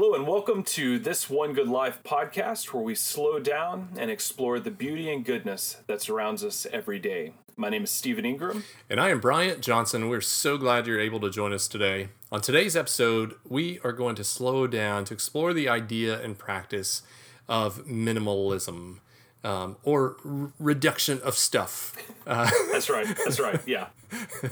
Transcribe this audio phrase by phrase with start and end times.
[0.00, 4.60] Hello, and welcome to this One Good Life podcast where we slow down and explore
[4.60, 7.32] the beauty and goodness that surrounds us every day.
[7.56, 8.62] My name is Stephen Ingram.
[8.88, 10.08] And I am Bryant Johnson.
[10.08, 12.10] We're so glad you're able to join us today.
[12.30, 17.02] On today's episode, we are going to slow down to explore the idea and practice
[17.48, 18.98] of minimalism
[19.42, 21.96] um, or r- reduction of stuff.
[22.24, 23.04] Uh, That's right.
[23.24, 23.60] That's right.
[23.66, 23.88] Yeah.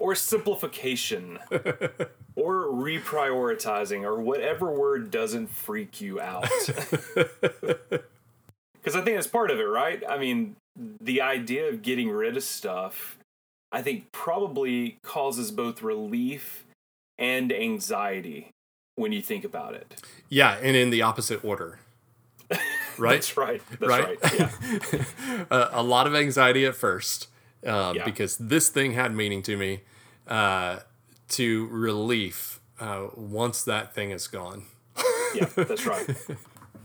[0.00, 1.38] or simplification
[2.34, 6.48] or reprioritizing or whatever word doesn't freak you out.
[8.82, 10.02] Because I think that's part of it, right?
[10.08, 10.56] I mean,
[11.02, 13.18] the idea of getting rid of stuff,
[13.70, 16.64] I think probably causes both relief
[17.18, 18.48] and anxiety
[18.96, 20.00] when you think about it.
[20.30, 21.78] Yeah, and in the opposite order.
[22.98, 23.12] Right?
[23.12, 23.62] that's right.
[23.78, 24.22] That's right.
[24.22, 25.06] right.
[25.50, 25.68] Yeah.
[25.72, 27.28] a lot of anxiety at first
[27.66, 28.04] uh, yeah.
[28.04, 29.80] because this thing had meaning to me
[30.26, 30.80] uh,
[31.28, 34.64] to relief uh, once that thing is gone.
[35.34, 36.08] yeah, that's right.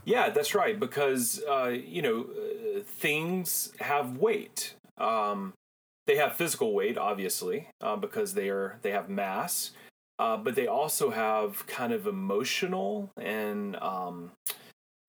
[0.06, 0.80] Yeah, that's right.
[0.80, 4.76] Because uh, you know uh, things have weight.
[4.98, 5.54] Um,
[6.06, 9.72] they have physical weight, obviously, uh, because they are they have mass.
[10.18, 14.32] Uh, but they also have kind of emotional and um,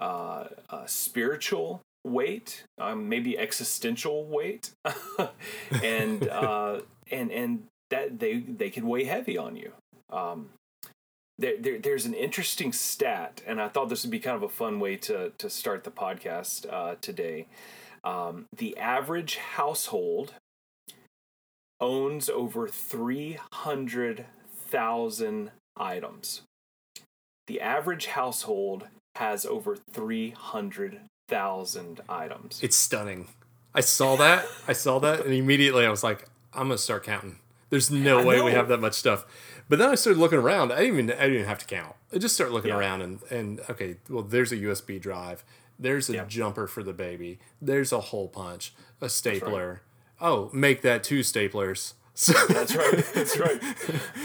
[0.00, 4.70] uh, uh, spiritual weight, um, maybe existential weight,
[5.82, 9.72] and uh, and and that they they can weigh heavy on you.
[10.10, 10.50] Um,
[11.38, 14.48] there, there, there's an interesting stat, and I thought this would be kind of a
[14.48, 17.46] fun way to to start the podcast uh, today.
[18.04, 20.34] Um, the average household
[21.80, 26.42] owns over three hundred thousand items.
[27.48, 32.60] The average household has over three hundred thousand items.
[32.62, 33.28] It's stunning.
[33.74, 34.46] I saw that.
[34.66, 37.38] I saw that, and immediately I was like, "I'm gonna start counting."
[37.70, 38.44] There's no I way know.
[38.44, 39.26] we have that much stuff.
[39.68, 40.72] But then I started looking around.
[40.72, 41.94] I didn't even I didn't even have to count.
[42.12, 42.78] I just started looking yeah.
[42.78, 45.44] around and and okay, well there's a USB drive.
[45.78, 46.24] There's a yeah.
[46.26, 47.38] jumper for the baby.
[47.60, 49.82] There's a hole punch, a stapler.
[50.20, 50.28] Right.
[50.28, 51.94] Oh, make that two staplers.
[52.14, 53.04] So that's right.
[53.14, 53.60] That's right.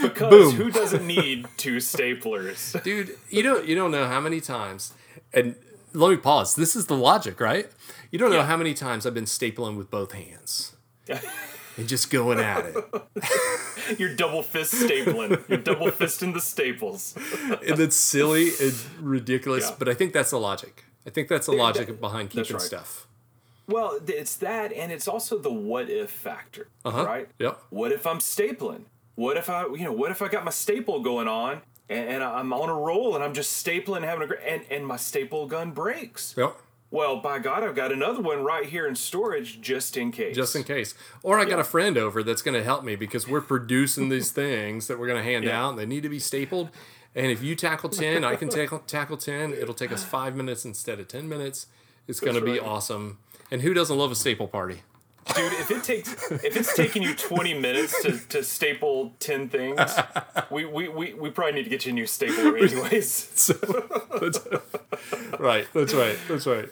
[0.01, 0.55] Because Boom.
[0.55, 2.81] who doesn't need two staplers?
[2.83, 4.93] Dude, you don't you don't know how many times
[5.33, 5.55] and
[5.93, 6.55] let me pause.
[6.55, 7.69] This is the logic, right?
[8.11, 8.45] You don't know yeah.
[8.45, 10.75] how many times I've been stapling with both hands.
[11.77, 13.99] and just going at it.
[13.99, 15.47] You're double fist stapling.
[15.49, 17.15] You're double fisting the staples.
[17.67, 19.75] and it's silly and ridiculous, yeah.
[19.77, 20.85] but I think that's the logic.
[21.05, 22.61] I think that's the logic that, behind keeping right.
[22.61, 23.07] stuff.
[23.67, 27.05] Well, it's that, and it's also the what if factor, uh-huh.
[27.05, 27.29] right?
[27.39, 27.61] Yep.
[27.69, 28.83] What if I'm stapling?
[29.15, 32.23] What if I, you know, what if I got my staple going on and, and
[32.23, 35.45] I'm on a roll and I'm just stapling, having a great, and and my staple
[35.47, 36.33] gun breaks?
[36.37, 36.57] Yep
[36.91, 40.35] well, by God, I've got another one right here in storage just in case.
[40.35, 40.93] Just in case.
[41.23, 41.51] Or I yeah.
[41.51, 44.99] got a friend over that's going to help me because we're producing these things that
[44.99, 45.63] we're going to hand yeah.
[45.63, 45.69] out.
[45.71, 46.69] And they need to be stapled.
[47.15, 49.53] And if you tackle 10, I can tackle, tackle 10.
[49.53, 51.67] It'll take us five minutes instead of 10 minutes.
[52.07, 53.19] It's going to be awesome.
[53.49, 54.81] And who doesn't love a staple party?
[55.35, 59.79] Dude, if it takes if it's taking you twenty minutes to, to staple ten things,
[60.49, 63.11] we, we, we, we probably need to get you a new stapler anyways.
[63.11, 63.53] so,
[64.19, 64.39] that's,
[65.39, 66.69] right, that's right, that's right.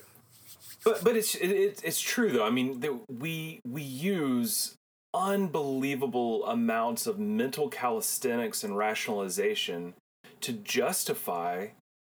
[0.83, 2.45] But but it's it, it's true though.
[2.45, 4.75] I mean, we we use
[5.13, 9.93] unbelievable amounts of mental calisthenics and rationalization
[10.41, 11.67] to justify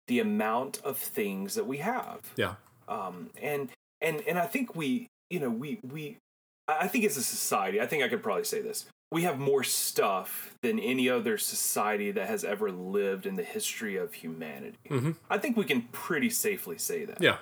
[0.07, 2.21] the amount of things that we have.
[2.37, 2.55] Yeah.
[2.89, 3.71] Um, and
[4.01, 6.19] and and I think we, you know, we we,
[6.67, 9.63] I think as a society, I think I could probably say this: we have more
[9.63, 14.77] stuff than any other society that has ever lived in the history of humanity.
[14.91, 15.13] Mm-hmm.
[15.31, 17.21] I think we can pretty safely say that.
[17.21, 17.37] Yeah.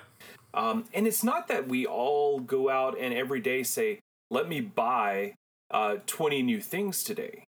[0.53, 4.61] Um, and it's not that we all go out and every day say, let me
[4.61, 5.33] buy
[5.71, 7.43] uh, 20 new things today.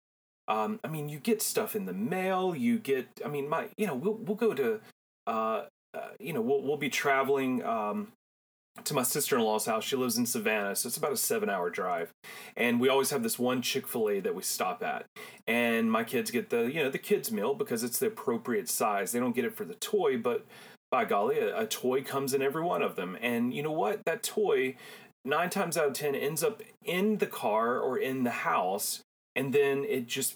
[0.48, 2.56] Um, I mean, you get stuff in the mail.
[2.56, 4.80] You get, I mean, my, you know, we'll, we'll go to,
[5.28, 8.12] uh, uh, you know, we'll, we'll be traveling um,
[8.84, 9.84] to my sister in law's house.
[9.84, 12.12] She lives in Savannah, so it's about a seven hour drive.
[12.56, 15.06] And we always have this one Chick fil A that we stop at.
[15.48, 19.12] And my kids get the, you know, the kids' meal because it's the appropriate size.
[19.12, 20.46] They don't get it for the toy, but
[20.92, 23.18] by golly, a, a toy comes in every one of them.
[23.22, 24.04] And you know what?
[24.06, 24.76] That toy,
[25.24, 29.02] nine times out of ten, ends up in the car or in the house,
[29.36, 30.36] and then it just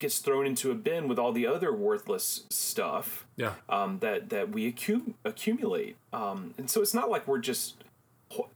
[0.00, 3.52] gets thrown into a bin with all the other worthless stuff yeah.
[3.68, 5.96] um, that that we accu- accumulate.
[6.12, 7.84] Um, and so it's not like we're just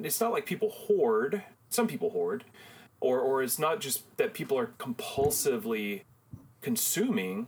[0.00, 1.42] it's not like people hoard.
[1.68, 2.44] Some people hoard,
[3.00, 6.02] or or it's not just that people are compulsively
[6.60, 7.46] consuming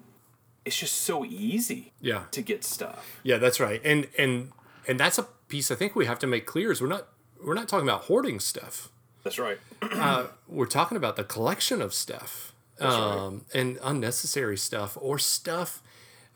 [0.67, 4.51] it's just so easy yeah to get stuff yeah that's right and and
[4.87, 7.09] and that's a piece i think we have to make clear is we're not
[7.43, 8.91] we're not talking about hoarding stuff
[9.23, 13.55] that's right uh, we're talking about the collection of stuff um, right.
[13.55, 15.83] and unnecessary stuff or stuff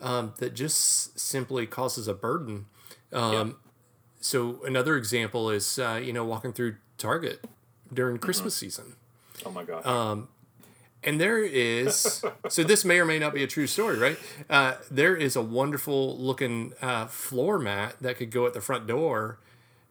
[0.00, 2.66] um, that just simply causes a burden.
[3.12, 3.56] Um,
[4.20, 7.44] So another example is uh, you know walking through Target
[7.92, 8.96] during Christmas season.
[9.46, 9.84] Oh my gosh.
[9.86, 10.28] Um,
[11.02, 14.18] And there is, so this may or may not be a true story, right?
[14.50, 18.86] Uh, there is a wonderful looking uh, floor mat that could go at the front
[18.86, 19.38] door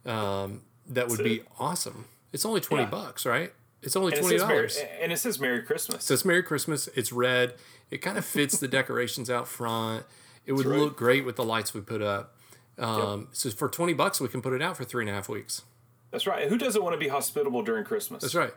[0.06, 2.06] um, that would be awesome.
[2.32, 2.90] It's only 20 Yeah.
[2.90, 3.52] bucks, right?
[3.82, 4.86] It's only and, it says Merry, $20.
[5.02, 6.04] and it says Merry Christmas.
[6.04, 6.88] So it's Merry Christmas.
[6.96, 7.54] It's red.
[7.92, 10.06] It kind of fits the decorations out front.
[10.46, 10.80] It would right.
[10.80, 12.36] look great with the lights we put up.
[12.78, 15.30] Um, So for 20 bucks, we can put it out for three and a half
[15.30, 15.64] weeks.
[16.12, 16.50] That's right.
[16.50, 18.22] Who doesn't want to be hospitable during Christmas?
[18.22, 18.54] That's right.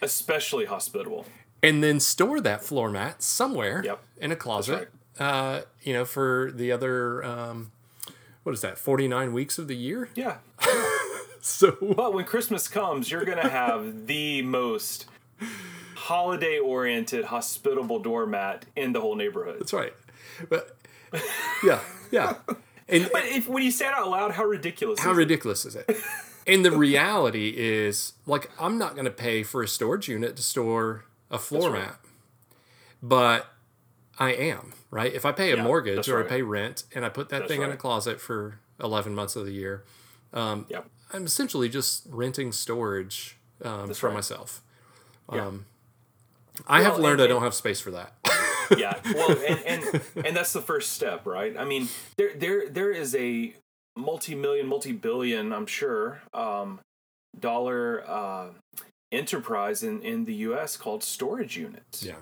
[0.00, 1.26] Especially hospitable.
[1.62, 4.00] and then store that floor mat somewhere Yep.
[4.18, 4.90] in a closet.
[5.18, 7.70] Uh, you know, for the other um,
[8.42, 8.78] what is that?
[8.78, 10.08] Forty nine weeks of the year.
[10.14, 10.38] Yeah.
[11.44, 15.06] So But when Christmas comes, you're to have the most
[15.96, 19.58] holiday oriented, hospitable doormat in the whole neighborhood.
[19.58, 19.92] that's right.
[20.48, 20.76] But
[21.64, 21.80] yeah,
[22.10, 22.36] yeah.
[22.88, 25.14] And But if when you say it out loud, how ridiculous how is?
[25.14, 25.88] How ridiculous is it?
[26.46, 31.04] And the reality is, like, I'm not to pay for a storage unit to store
[31.30, 31.86] a floor right.
[31.86, 32.00] mat,
[33.02, 33.46] but
[34.18, 35.12] I am right.
[35.14, 37.50] If I pay a Yeah, mortgage or I pay rent and I put that That's
[37.52, 39.84] thing in a closet for 11 months of the year,
[40.34, 40.86] um, Yep.
[41.12, 44.14] I'm essentially just renting storage um, for right.
[44.14, 44.62] myself.
[45.32, 45.46] Yeah.
[45.46, 45.66] Um,
[46.66, 48.14] I have Well, learned and- I don't have space for that.
[48.78, 52.90] yeah well and, and and that's the first step right i mean there there there
[52.90, 53.54] is a
[53.96, 56.80] multi-million multi-billion i'm sure um
[57.38, 58.46] dollar uh
[59.10, 62.14] enterprise in in the us called storage units yeah.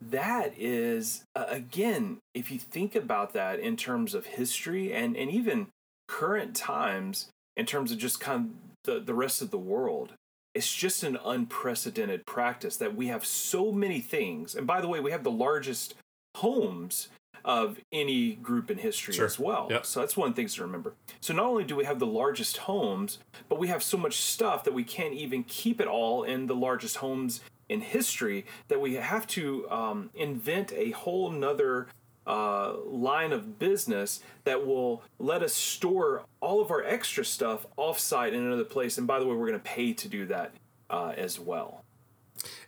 [0.00, 5.30] that is uh, again if you think about that in terms of history and and
[5.30, 5.68] even
[6.06, 8.50] current times in terms of just kind of
[8.84, 10.12] the, the rest of the world
[10.54, 15.00] it's just an unprecedented practice that we have so many things and by the way
[15.00, 15.94] we have the largest
[16.36, 17.08] homes
[17.44, 19.26] of any group in history Sure.
[19.26, 19.86] as well Yep.
[19.86, 23.18] so that's one things to remember so not only do we have the largest homes
[23.48, 26.54] but we have so much stuff that we can't even keep it all in the
[26.54, 31.86] largest homes in history that we have to um, invent a whole nother
[32.26, 38.32] uh, line of business that will let us store all of our extra stuff offsite
[38.32, 38.98] in another place.
[38.98, 40.52] And by the way, we're going to pay to do that
[40.90, 41.84] uh, as well.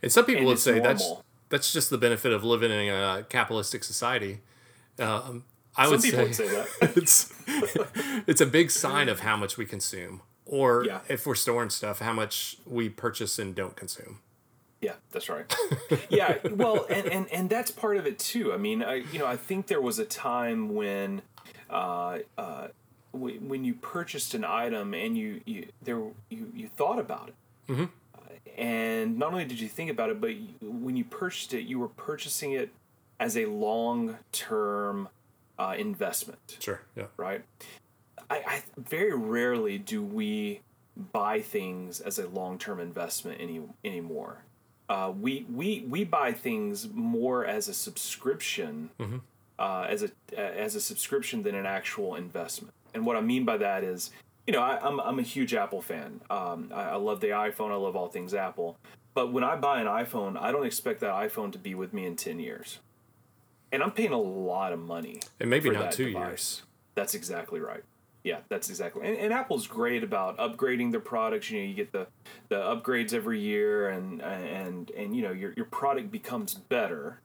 [0.03, 1.09] And some people And would say that's
[1.49, 4.41] that's just the benefit of living in a capitalistic society.
[4.99, 5.45] Um,
[5.77, 6.97] I Some would people say, would say that.
[6.97, 7.33] it's
[8.29, 11.01] it's a big sign of how much we consume, or Yeah.
[11.09, 14.21] if we're storing stuff, how much we purchase and don't consume.
[14.85, 15.47] Yeah, that's right.
[16.11, 18.53] yeah, well, and, and and that's part of it too.
[18.53, 21.23] I mean, I you know I think there was a time when,
[21.71, 22.69] uh, uh,
[23.13, 27.35] w- when you purchased an item and you you there you you thought about it,
[27.73, 27.85] Mm-hmm.
[28.59, 31.79] and not only did you think about it, but you, when you purchased it, you
[31.79, 32.71] were purchasing it
[33.19, 35.09] as a long term
[35.59, 36.81] uh, investment Sure.
[36.97, 37.07] Yeah.
[37.17, 37.43] right?
[38.29, 40.61] I, I very rarely do we
[41.13, 44.45] buy things as a long term investment any anymore.
[44.89, 48.91] Uh, we we we buy things more as a subscription,
[49.59, 52.75] uh, as a as a subscription than an actual investment.
[52.93, 54.11] And what I mean by that is,
[54.47, 56.21] you know, I, I'm I'm a huge Apple fan.
[56.29, 57.71] Um, I, I love the iPhone.
[57.71, 58.77] I love all things Apple.
[59.15, 62.05] But when I buy an iPhone, I don't expect that iPhone to be with me
[62.05, 62.81] in ten years.
[63.73, 65.21] And I'm paying a lot of money.
[65.41, 66.23] And maybe for not that two device.
[66.23, 66.63] years.
[66.95, 67.83] That's exactly right.
[68.25, 69.07] Yeah, that's exactly.
[69.07, 71.51] And, and Apple's great about upgrading their products.
[71.51, 72.07] You know, you get the
[72.49, 77.21] the upgrades every year, and and and you know your your product becomes better.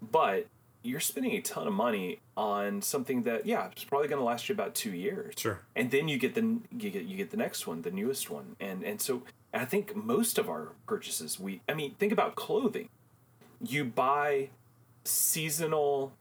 [0.00, 0.46] But
[0.82, 4.48] you're spending a ton of money on something that yeah, it's probably going to last
[4.48, 5.34] you about two years.
[5.36, 5.60] Sure.
[5.76, 6.40] And then you get the
[6.78, 9.94] you get you get the next one, the newest one, and and so I think
[9.94, 12.88] most of our purchases, we I mean, think about clothing.
[13.62, 14.48] You buy
[15.04, 16.12] seasonal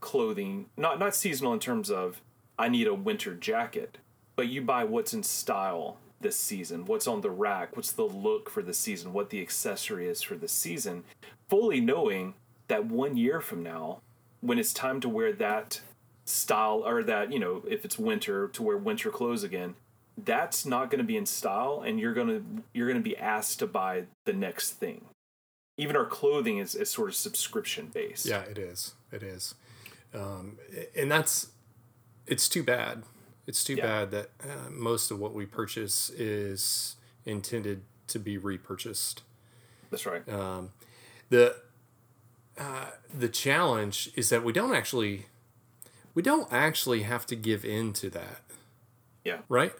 [0.00, 2.20] clothing, not not seasonal in terms of
[2.58, 3.98] I need a winter jacket,
[4.36, 8.50] but you buy what's in style this season, what's on the rack, what's the look
[8.50, 11.04] for the season, what the accessory is for the season,
[11.48, 12.34] fully knowing
[12.66, 14.00] that one year from now,
[14.40, 15.80] when it's time to wear that
[16.24, 19.74] style or that, you know, if it's winter to wear winter clothes again,
[20.16, 23.16] that's not going to be in style and you're going to you're going to be
[23.16, 25.04] asked to buy the next thing.
[25.76, 28.26] Even our clothing is, is sort of subscription based.
[28.26, 28.94] Yeah, it is.
[29.12, 29.54] It is.
[30.12, 30.58] Um,
[30.96, 31.50] and that's
[32.28, 33.02] it's too bad.
[33.46, 33.86] It's too Yeah.
[33.86, 39.22] bad that uh, most of what we purchase is intended to be repurchased.
[39.90, 40.26] That's right.
[40.28, 40.70] Um,
[41.30, 41.56] the
[42.58, 45.26] uh, the challenge is that we don't actually
[46.14, 48.40] we don't actually have to give in to that,
[49.24, 49.38] Yeah.
[49.48, 49.72] right?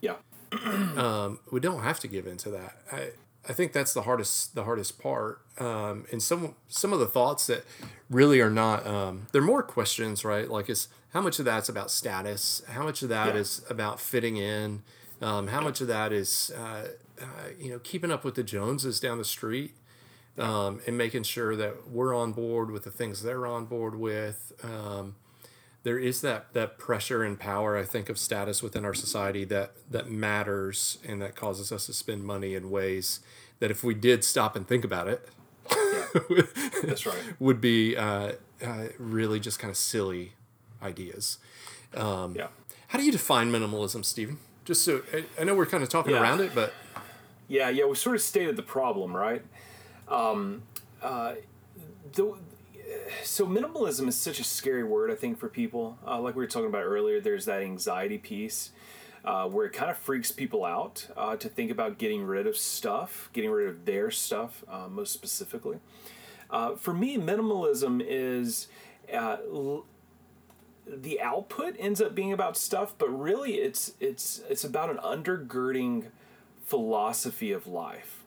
[0.00, 0.16] Yeah.
[0.96, 2.76] Um, we don't have to give in to that.
[2.92, 3.10] I
[3.48, 5.40] I think that's the hardest the hardest part.
[5.58, 7.64] Um, and some some of the thoughts that
[8.08, 10.48] really are not um, they're more questions, right?
[10.48, 12.60] Like is how much of that's about status?
[12.68, 13.40] How much of that Yeah.
[13.40, 14.82] is about fitting in?
[15.22, 16.88] Um, how much of that is uh,
[17.22, 17.24] uh,
[17.58, 19.74] you know keeping up with the Joneses down the street?
[20.36, 24.50] Um, and making sure that we're on board with the things they're on board with.
[24.64, 25.14] Um,
[25.84, 29.74] there is that that pressure and power I think of status within our society that
[29.92, 33.20] that matters and that causes us to spend money in ways
[33.60, 35.28] that if we did stop and think about it
[36.82, 37.16] That's right.
[37.38, 38.32] would be uh,
[38.64, 40.32] uh, really just kind of silly
[40.84, 41.38] ideas.
[41.94, 42.48] Yeah.
[42.88, 44.38] How do you define minimalism, Stephen?
[44.64, 46.22] Just so I, I know we're kind of talking Yeah.
[46.22, 46.72] around it, but
[47.48, 49.42] Yeah, yeah, we sort of stated the problem, right?
[50.08, 50.62] Um,
[51.02, 51.34] uh,
[52.12, 52.34] the,
[53.22, 55.98] so minimalism is such a scary word, I think, for people.
[56.06, 58.70] Uh, like we were talking about earlier, there's that anxiety piece
[59.24, 62.56] uh, where it kind of freaks people out uh, to think about getting rid of
[62.56, 65.78] stuff, getting rid of their stuff, uh, most specifically.
[66.50, 68.68] Uh, for me, minimalism is
[69.12, 69.84] uh, l-
[70.86, 76.06] the output ends up being about stuff, but really it's it's it's about an undergirding
[76.64, 78.24] philosophy of life.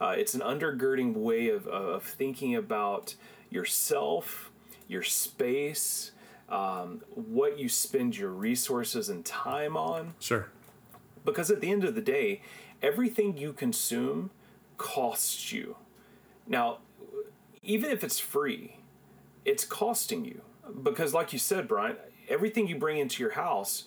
[0.00, 3.14] Uh, it's an undergirding way of, of thinking about
[3.50, 4.50] yourself,
[4.88, 6.12] your space,
[6.48, 10.14] um, what you spend your resources and time on.
[10.18, 10.48] sure.
[11.22, 12.40] Because at the end of the day,
[12.80, 14.30] everything you consume
[14.78, 15.76] costs you.
[16.46, 16.78] Now,
[17.62, 18.78] even if it's free,
[19.44, 20.40] it's costing you.
[20.82, 21.96] Because, like you said, Brian,
[22.28, 23.84] everything you bring into your house,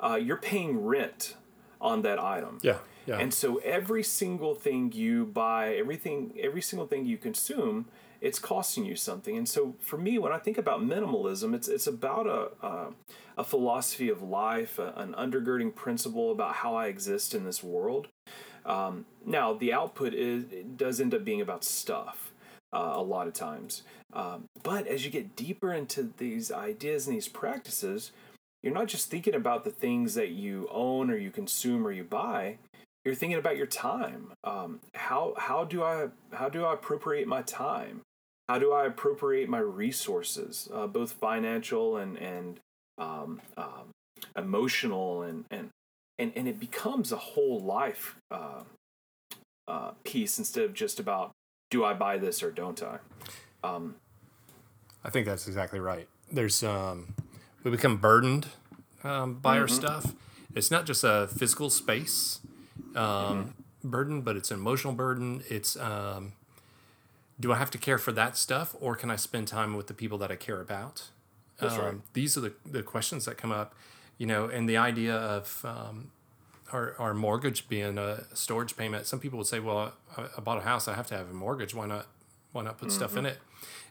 [0.00, 1.36] uh, you're paying rent
[1.80, 2.58] on that item.
[2.62, 2.78] Yeah.
[3.06, 3.18] Yeah.
[3.18, 7.86] And so every single thing you buy, everything, every single thing you consume,
[8.20, 9.36] it's costing you something.
[9.36, 12.92] And so for me, when I think about minimalism, it's it's about a a,
[13.36, 18.08] a philosophy of life, a, an undergirding principle about how I exist in this world.
[18.64, 22.32] Um, now the output is it does end up being about stuff
[22.74, 27.16] uh, a lot of times, um, but as you get deeper into these ideas and
[27.16, 28.12] these practices,
[28.62, 32.04] you're not just thinking about the things that you own or you consume or you
[32.04, 32.58] buy.
[33.04, 34.32] You're thinking about your time.
[34.42, 38.00] Um, how how do i how do i appropriate my time?
[38.48, 42.60] How do i appropriate my resources uh, both financial and and
[42.96, 43.90] um, um,
[44.36, 45.68] emotional and and
[46.18, 48.62] and and it becomes a whole life uh,
[49.68, 51.32] uh, piece instead of just about
[51.74, 52.98] do i buy this or don't i
[53.64, 53.94] um,
[55.04, 56.08] I think that's exactly right.
[56.30, 57.14] There's um,
[57.62, 58.46] we become burdened
[59.02, 60.14] um, by our stuff.
[60.54, 62.40] It's not just a physical space
[62.94, 65.42] um, burden, but it's an emotional burden.
[65.48, 66.32] It's um,
[67.38, 69.94] do I have to care for that stuff, or can I spend time with the
[69.94, 71.08] people that I care about?
[71.58, 71.88] That's right.
[71.88, 73.74] Um, these are the, the questions that come up,
[74.18, 76.10] you know, and the idea of um,
[76.72, 79.06] our, our mortgage being a storage payment.
[79.06, 81.34] Some people would say, well, I, I bought a house, I have to have a
[81.34, 81.74] mortgage.
[81.74, 82.06] Why not?
[82.52, 83.38] Why not put stuff in it?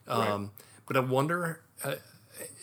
[0.07, 0.51] Um,
[0.87, 1.61] But I wonder.
[1.83, 1.95] Uh,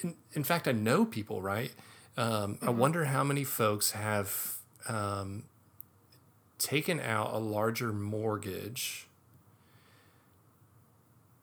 [0.02, 1.72] in, in fact, I know people, right?
[2.16, 4.56] Um, I wonder how many folks have
[4.88, 5.44] um,
[6.58, 9.06] taken out a larger mortgage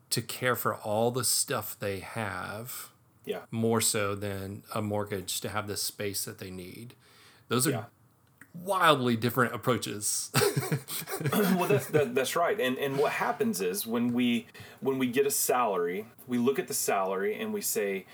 [0.09, 2.89] to care for all the stuff they have
[3.25, 6.93] yeah more so than a mortgage to have the space that they need.
[7.49, 7.83] Those are Yeah.
[8.63, 10.31] Wildly different approaches.
[11.33, 14.47] well that's that, that's right and and what happens is when we
[14.81, 18.05] when we get a salary we look at the salary and we say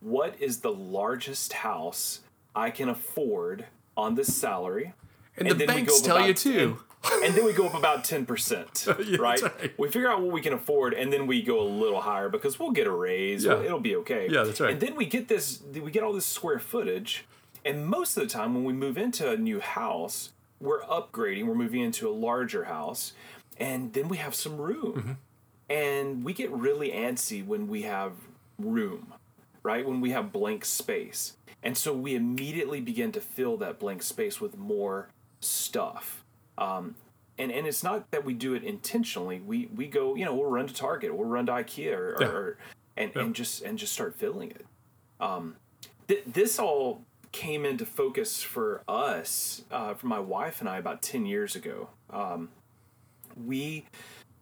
[0.00, 2.20] what is the largest house
[2.54, 4.92] i can afford on this salary
[5.36, 6.78] and, the then we banks go tell you too.
[7.02, 9.42] 10 and then we go up about 10% Yeah, right?
[9.42, 9.78] right.
[9.78, 12.58] we figure out what we can afford and then we go a little higher because
[12.58, 13.60] we'll get a raise Yeah.
[13.62, 14.72] it'll be okay Yeah, that's right.
[14.72, 17.24] and then we get this we get all this square footage
[17.64, 21.54] and most of the time when we move into a new house we're upgrading we're
[21.54, 23.12] moving into a larger house
[23.58, 24.92] and then we have some room.
[24.96, 25.12] Mm-hmm.
[25.70, 28.12] and we get really antsy when we have
[28.58, 29.12] room
[29.62, 29.86] right?
[29.88, 31.38] When we have blank space.
[31.62, 35.08] And so we immediately begin to fill that blank space with more
[35.40, 36.22] stuff.
[36.58, 36.96] Um,
[37.38, 39.40] and and it's not that we do it intentionally.
[39.40, 42.26] We we go you know we'll run to target we'll run to ikea or, Yeah.
[42.28, 42.58] or
[42.96, 44.66] and, and just and just start filling it.
[45.18, 45.56] Um,
[46.08, 47.00] th- this all
[47.34, 51.88] came into focus for us uh, for my wife and i about 10 years ago
[52.10, 52.48] um,
[53.44, 53.84] we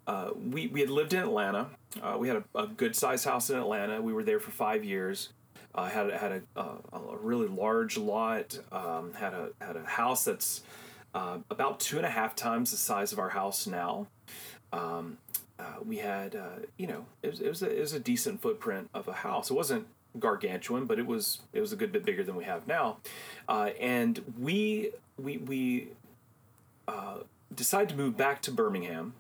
[0.07, 1.69] uh, we we had lived in Atlanta.
[2.03, 4.03] Uh, we had a, a good sized house in Atlanta.
[4.03, 5.31] We were there for five years.
[5.75, 8.59] Uh, had had a, a, really large lot.
[8.73, 10.63] Um, had a had a house that's
[11.15, 14.09] uh, about two and a half times the size of our house now.
[14.73, 15.19] Um,
[15.59, 16.37] uh, we had
[16.77, 19.51] you know it was, it was a, it was a decent footprint of a house.
[19.51, 19.87] It wasn't
[20.19, 22.99] gargantuan, but it was it was a good bit bigger than we have now.
[23.49, 25.89] Uh, and we we we
[27.55, 29.15] decided to move back to Birmingham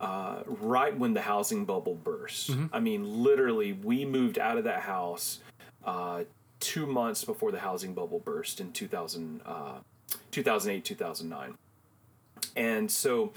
[0.00, 2.50] uh, right when the housing bubble burst.
[2.72, 5.40] I mean, literally, we moved out of that house
[5.84, 6.24] uh,
[6.60, 9.78] two months before the housing bubble burst in 2000, uh,
[10.30, 11.54] 2008, 2009.
[12.56, 13.32] And so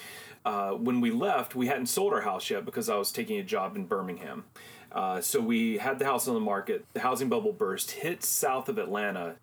[0.45, 3.43] uh, when we left, we hadn't sold our house yet because I was taking a
[3.43, 4.45] job in Birmingham.
[4.91, 6.85] Uh, so we had the house on the market.
[6.93, 9.35] The housing bubble burst, hit south of Atlanta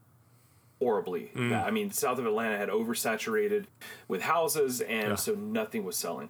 [0.81, 1.33] horribly.
[1.37, 3.65] I mean, south of Atlanta had oversaturated
[4.07, 5.15] with houses, and Yeah.
[5.17, 6.29] so nothing was selling.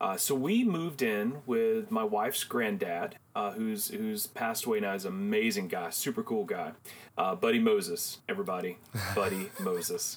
[0.00, 4.92] Uh, so we moved in with my wife's granddad, uh, who's who's passed away now.
[4.92, 6.72] He's an amazing guy, super cool guy,
[7.16, 8.18] uh, Buddy Moses.
[8.28, 8.78] Everybody,
[9.16, 10.16] Buddy Moses,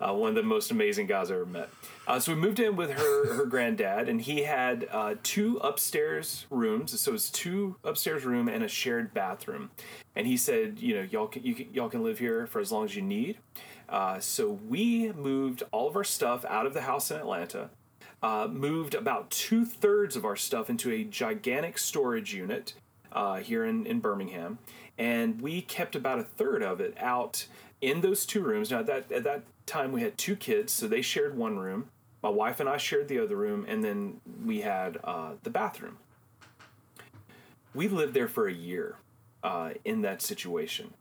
[0.00, 1.68] uh, one of the most amazing guys I ever met.
[2.06, 6.46] Uh, so we moved in with her her granddad, and he had uh, two upstairs
[6.50, 6.98] rooms.
[7.00, 9.70] So it was two upstairs room and a shared bathroom.
[10.16, 12.72] And he said, you know, y'all can, you can, y'all can live here for as
[12.72, 13.38] long as you need.
[13.88, 17.70] Uh, so we moved all of our stuff out of the house in Atlanta
[18.22, 22.74] uh, moved about two thirds of our stuff into a gigantic storage unit
[23.12, 24.58] uh, here in, in Birmingham,
[24.98, 27.46] and we kept about a third of it out
[27.80, 28.70] in those two rooms.
[28.70, 31.90] Now, that, at that time, we had two kids, so they shared one room.
[32.22, 35.98] My wife and I shared the other room, and then we had uh, the bathroom.
[37.74, 38.96] We lived there for a year
[39.44, 40.94] uh, in that situation,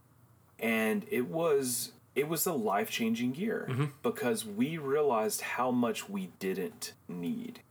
[0.60, 3.68] and it was it was a life changing year
[4.04, 7.62] because we realized how much we didn't need.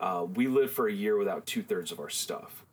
[0.00, 2.64] Uh, we lived for a year without two thirds of our stuff.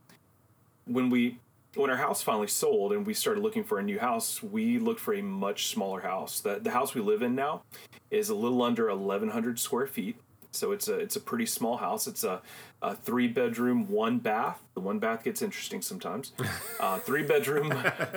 [0.86, 1.38] When we
[1.80, 5.00] when our house finally sold and we started looking for a new house, we looked
[5.00, 6.42] for a much smaller house.
[6.42, 7.64] The the house we live in now
[8.12, 10.18] is a little under eleven hundred square feet.
[10.52, 12.08] So it's a it's a pretty small house.
[12.08, 12.42] It's a,
[12.82, 14.62] a three bedroom, one bath.
[14.74, 16.34] The one bath gets interesting sometimes.
[16.80, 17.72] Uh, three bedroom,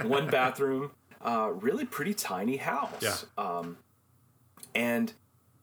[0.05, 0.93] one bathroom.
[1.21, 3.03] Uh, really pretty tiny house.
[3.03, 3.17] Yeah.
[3.37, 3.79] Um,
[4.73, 5.13] and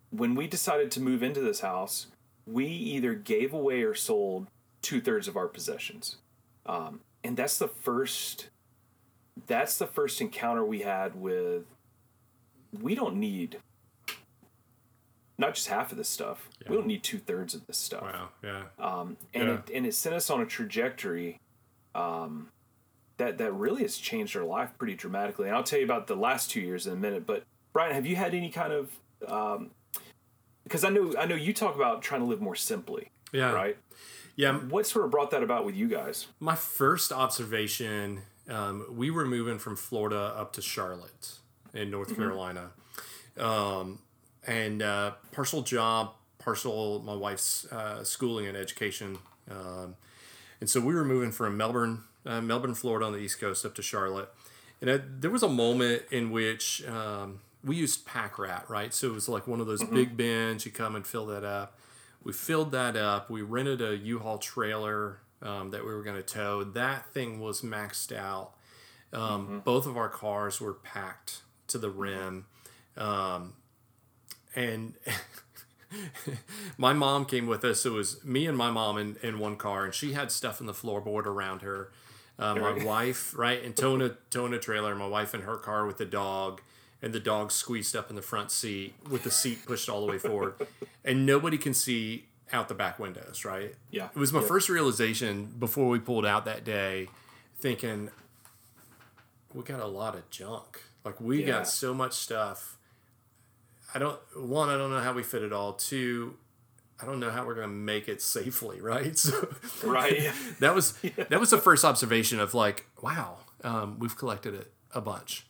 [0.09, 2.07] when we decided to move into this house,
[2.45, 4.47] we either gave away or sold
[4.81, 6.17] two thirds of our possessions.
[6.65, 8.49] Um, and that's the first
[9.47, 11.63] that's the first encounter we had with
[12.81, 13.57] we don't need
[15.37, 16.49] not just half of this stuff.
[16.67, 18.01] We don't need two thirds of this stuff.
[18.03, 18.29] Wow.
[18.43, 18.63] Yeah.
[18.77, 19.53] Um, and Yeah.
[19.55, 21.39] it and it sent us on a trajectory
[21.95, 22.49] um,
[23.17, 25.47] that that really has changed our life pretty dramatically.
[25.47, 27.25] And I'll tell you about the last two years in a minute.
[27.25, 28.91] But Brian, have you had any kind of
[29.27, 29.71] um,
[30.63, 33.51] because I know I know you talk about trying to live more simply, Yeah.
[33.53, 33.77] right?
[34.39, 34.53] Yeah.
[34.53, 36.27] What sort of brought that about with you guys?
[36.39, 41.33] My first observation, um, we were moving from Florida up to Charlotte
[41.73, 42.69] in North Carolina.
[43.37, 43.99] Um,
[44.47, 49.17] and uh, partial job, partial my wife's uh, schooling and education.
[49.51, 49.95] Um,
[50.61, 53.75] and so we were moving from Melbourne, uh, Melbourne, Florida on the East Coast up
[53.75, 54.29] to Charlotte.
[54.79, 58.93] And it, there was a moment in which um, we used Pack Rat, right?
[58.93, 60.65] So it was like one of those big bins.
[60.65, 61.77] You come and fill that up.
[62.23, 63.29] We filled that up.
[63.29, 66.63] We rented a U-Haul trailer um, that we were going to tow.
[66.63, 68.51] That thing was maxed out.
[69.13, 72.45] Um, Both of our cars were packed to the rim.
[72.97, 73.53] Um,
[74.55, 74.93] and
[76.77, 77.85] my mom came with us.
[77.85, 80.67] It was me and my mom in, in one car, and she had stuff in
[80.67, 81.91] the floorboard around her.
[82.37, 85.85] Uh, my wife, right, and towing a, towing a trailer, my wife in her car
[85.85, 86.61] with the dog,
[87.01, 90.11] and the dog squeezed up in the front seat with the seat pushed all the
[90.11, 90.55] way forward.
[91.05, 93.75] and nobody can see out the back windows, right?
[93.91, 94.09] Yeah.
[94.13, 94.47] It was my Yep.
[94.47, 97.07] first realization before we pulled out that day,
[97.59, 98.09] thinking,
[99.53, 100.81] we got a lot of junk.
[101.03, 101.47] Like, we Yeah.
[101.47, 102.77] got so much stuff.
[103.93, 105.73] I don't, one, I don't know how we fit it all.
[105.73, 106.37] Two,
[107.01, 109.17] I don't know how we're to make it safely, right?
[109.17, 109.47] So,
[109.83, 110.31] Right.
[110.59, 110.93] that was
[111.29, 115.45] that was the first observation of like, wow, um, we've collected it a bunch.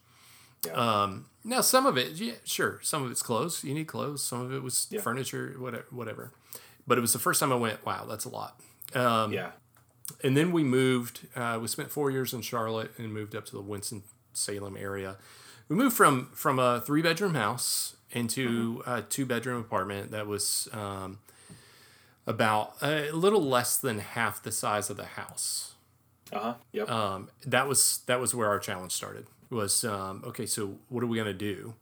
[0.65, 0.74] Yeah.
[0.74, 3.63] Um, now some of it, yeah, sure, some of it's clothes.
[3.63, 4.24] You need clothes.
[4.24, 5.02] Some of it was Yeah.
[5.02, 6.32] furniture, whatever, whatever.
[6.86, 8.60] But it was the first time I went, wow, that's a lot.
[8.95, 9.52] Um, yeah.
[10.24, 11.28] and then we moved.
[11.36, 15.17] Uh, we spent four years in Charlotte and moved up to the Winston Salem area.
[15.69, 20.67] We moved from from a three bedroom house into a two bedroom apartment that was
[20.74, 21.19] um,
[22.26, 25.74] about a little less than half the size of the house.
[26.34, 26.54] Uh huh.
[26.72, 26.89] Yep.
[26.89, 29.28] Um, that was that was where our challenge started.
[29.50, 30.46] Was um, okay.
[30.46, 31.76] So what are we gonna do?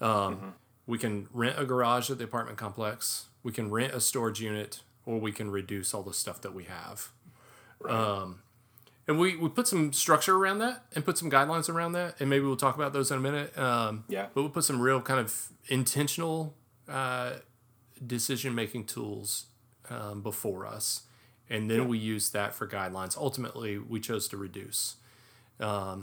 [0.00, 0.54] Um,
[0.86, 3.26] We can rent a garage at the apartment complex.
[3.42, 6.64] We can rent a storage unit, or we can reduce all the stuff that we
[6.64, 7.10] have.
[7.88, 8.42] Um,
[9.06, 12.28] and we, we put some structure around that and put some guidelines around that, and
[12.28, 13.56] maybe we'll talk about those in a minute.
[13.58, 14.26] Um, Yeah.
[14.34, 16.54] But we'll put some real kind of intentional
[16.88, 17.34] uh,
[18.06, 19.46] decision making tools
[19.90, 21.02] um, before us,
[21.48, 23.16] and then we use that for guidelines.
[23.16, 24.96] Ultimately, we chose to reduce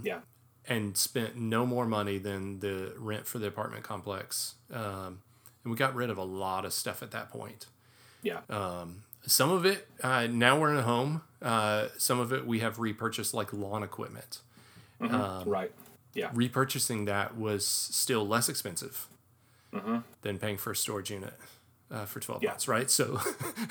[0.03, 0.19] yeah.
[0.67, 4.55] And spent no more money than the rent for the apartment complex.
[4.71, 5.21] Um,
[5.63, 7.65] and we got rid of a lot of stuff at that point.
[8.21, 8.39] Yeah.
[8.49, 11.21] Um, some of it uh, now we're in a home.
[11.41, 14.39] Uh, some of it we have repurchased like lawn equipment.
[14.99, 15.71] Um, right.
[16.13, 16.29] Yeah.
[16.31, 19.07] Repurchasing that was still less expensive
[20.21, 21.33] than paying for a storage unit
[21.91, 22.51] uh, for twelve Yeah.
[22.51, 22.89] months, right?
[22.89, 23.19] So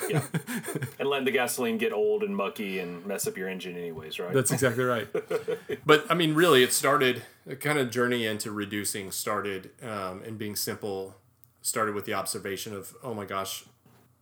[0.08, 0.22] Yeah.
[0.98, 4.32] and letting the gasoline get old and mucky and mess up your engine anyways, right?
[4.32, 5.08] That's exactly right.
[5.86, 10.38] but I mean, really, it started a kind of journey into reducing started um, and
[10.38, 11.16] being simple.
[11.62, 13.64] Started with the observation of, oh my gosh,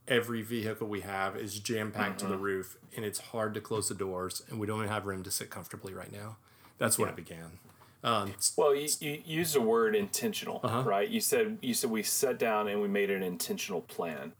[0.08, 3.88] every vehicle we have is jam packed to the roof, and it's hard to close
[3.88, 6.36] the doors, and we don't even have room to sit comfortably right now.
[6.78, 7.58] That's when it began.
[8.04, 10.82] Um, Well, you, you used the word intentional, Uh-huh.
[10.82, 11.08] right?
[11.08, 14.32] You said you said we sat down and we made an intentional plan.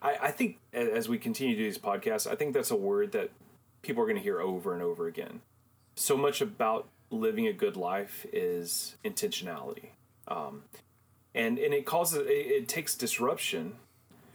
[0.00, 3.12] I, I think as we continue to do these podcasts, I think that's a word
[3.12, 3.30] that
[3.82, 5.42] people are going to hear over and over again.
[5.94, 9.90] So much about living a good life is intentionality,
[10.26, 10.62] um,
[11.34, 13.76] and and it causes it, it takes disruption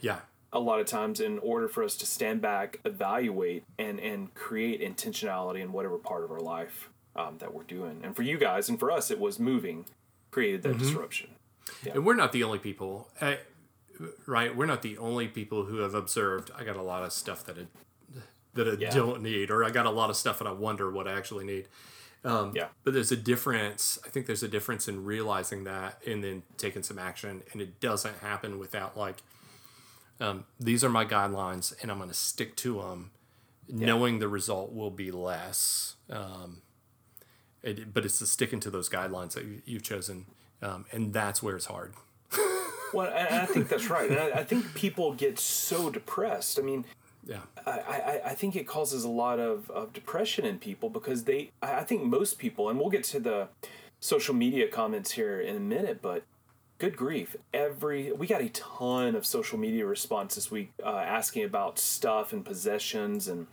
[0.00, 0.20] yeah,
[0.52, 4.80] a lot of times in order for us to stand back, evaluate, and and create
[4.80, 6.88] intentionality in whatever part of our life
[7.18, 8.00] um, that we're doing.
[8.04, 9.84] And for you guys and for us, it was moving
[10.30, 10.72] created Mm-hmm.
[10.72, 11.30] that disruption.
[11.92, 13.34] and we're not the only people, uh,
[14.26, 14.54] right?
[14.56, 16.50] We're not the only people who have observed.
[16.56, 17.66] I got a lot of stuff that I,
[18.54, 18.90] that I Yeah.
[18.94, 21.44] don't need, or I got a lot of stuff that I wonder what I actually
[21.44, 21.66] need.
[22.24, 22.68] Um, Yeah.
[22.84, 23.98] But there's a difference.
[24.04, 27.42] I think there's a difference in realizing that and then taking some action.
[27.52, 29.22] And it doesn't happen without like,
[30.20, 33.12] um, these are my guidelines, and I'm going to stick to them,
[33.68, 35.94] knowing the result will be less.
[36.10, 36.62] Um,
[37.62, 40.26] it, but it's the sticking to those guidelines that you, you've chosen,
[40.62, 41.94] um, and that's where it's hard.
[42.94, 44.08] Well, and I think that's right.
[44.08, 46.58] And I, I think people get so depressed.
[46.58, 46.86] I mean,
[47.26, 47.40] Yeah.
[47.66, 51.50] I, I, I think it causes a lot of, of depression in people because they
[51.60, 53.48] I I think most people and we'll get to the
[54.00, 56.22] social media comments here in a minute, but
[56.78, 61.44] good grief, every we got a ton of social media response this week uh, asking
[61.44, 63.48] about stuff and possessions and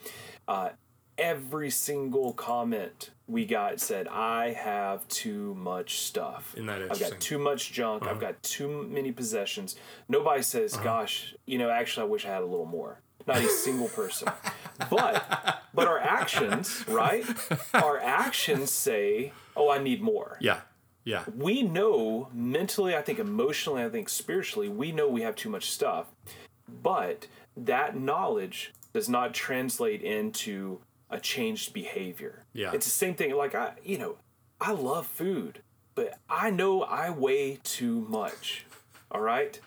[0.47, 0.69] uh,
[1.17, 6.53] every single comment we got said I have too much stuff.
[6.53, 8.03] Isn't that I've got too much junk.
[8.03, 8.19] I've uh-huh.
[8.19, 9.75] got too many possessions.
[10.07, 10.83] Nobody says, uh-huh.
[10.83, 14.29] "Gosh, you know, actually, I wish I had a little more." Not a single person.
[14.89, 17.25] but but our actions, right?
[17.73, 20.61] Our actions say, "Oh, I need more." Yeah.
[21.03, 21.23] Yeah.
[21.37, 25.69] We know mentally, I think emotionally, I think spiritually, we know we have too much
[25.69, 26.07] stuff.
[26.67, 30.79] But that knowledge does not translate into
[31.15, 32.43] a changed behavior.
[32.53, 32.71] Yeah.
[32.73, 34.17] It's the same thing like I, you know,
[34.59, 35.61] I love food,
[35.95, 38.65] but I know I weigh too much.
[39.11, 39.59] All right?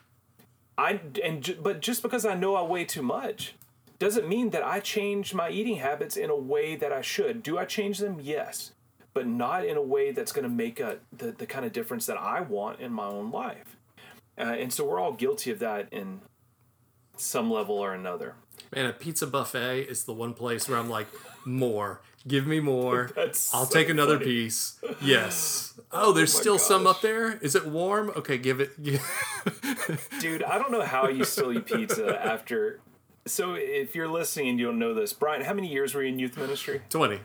[0.76, 3.54] I and but just because I know I weigh too much
[3.98, 7.42] doesn't mean that I change my eating habits in a way that I should.
[7.42, 8.18] Do I change them?
[8.22, 8.72] Yes,
[9.12, 12.06] but not in a way that's going to make a the, the kind of difference
[12.06, 13.76] that I want in my own life.
[14.38, 16.20] Uh, and so we're all guilty of that in
[17.16, 18.36] some level or another.
[18.72, 21.08] Man, a pizza buffet is the one place where I'm like,
[21.48, 22.02] more.
[22.26, 23.10] Give me more.
[23.16, 24.26] That's I'll so take another funny.
[24.26, 24.78] piece.
[25.02, 25.74] Yes.
[25.90, 27.38] Oh, there's oh my still some up there.
[27.38, 28.10] Is it warm?
[28.14, 28.70] Okay, give it.
[30.20, 32.80] Dude, I don't know how you still eat pizza after.
[33.26, 36.08] So if you're listening and you don't know this, Brian, how many years were you
[36.08, 36.82] in youth ministry?
[36.90, 37.20] 20.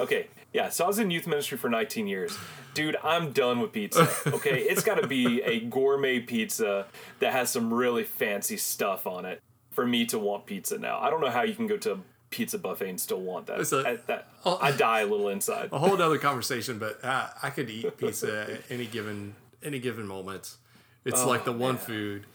[0.00, 2.36] Okay, yeah, so I was in youth ministry for 19 years.
[2.74, 4.08] Dude, I'm done with pizza.
[4.26, 6.86] Okay, it's got to be a gourmet pizza
[7.20, 10.98] that has some really fancy stuff on it for me to want pizza now.
[11.00, 13.60] I don't know how you can go to pizza buffet and still want that.
[13.72, 15.68] A- I, that I die a little inside.
[15.72, 20.06] A whole other conversation, but uh, I could eat pizza at any given any given
[20.06, 20.56] moment.
[21.04, 21.84] It's like the one man.
[21.84, 22.26] food.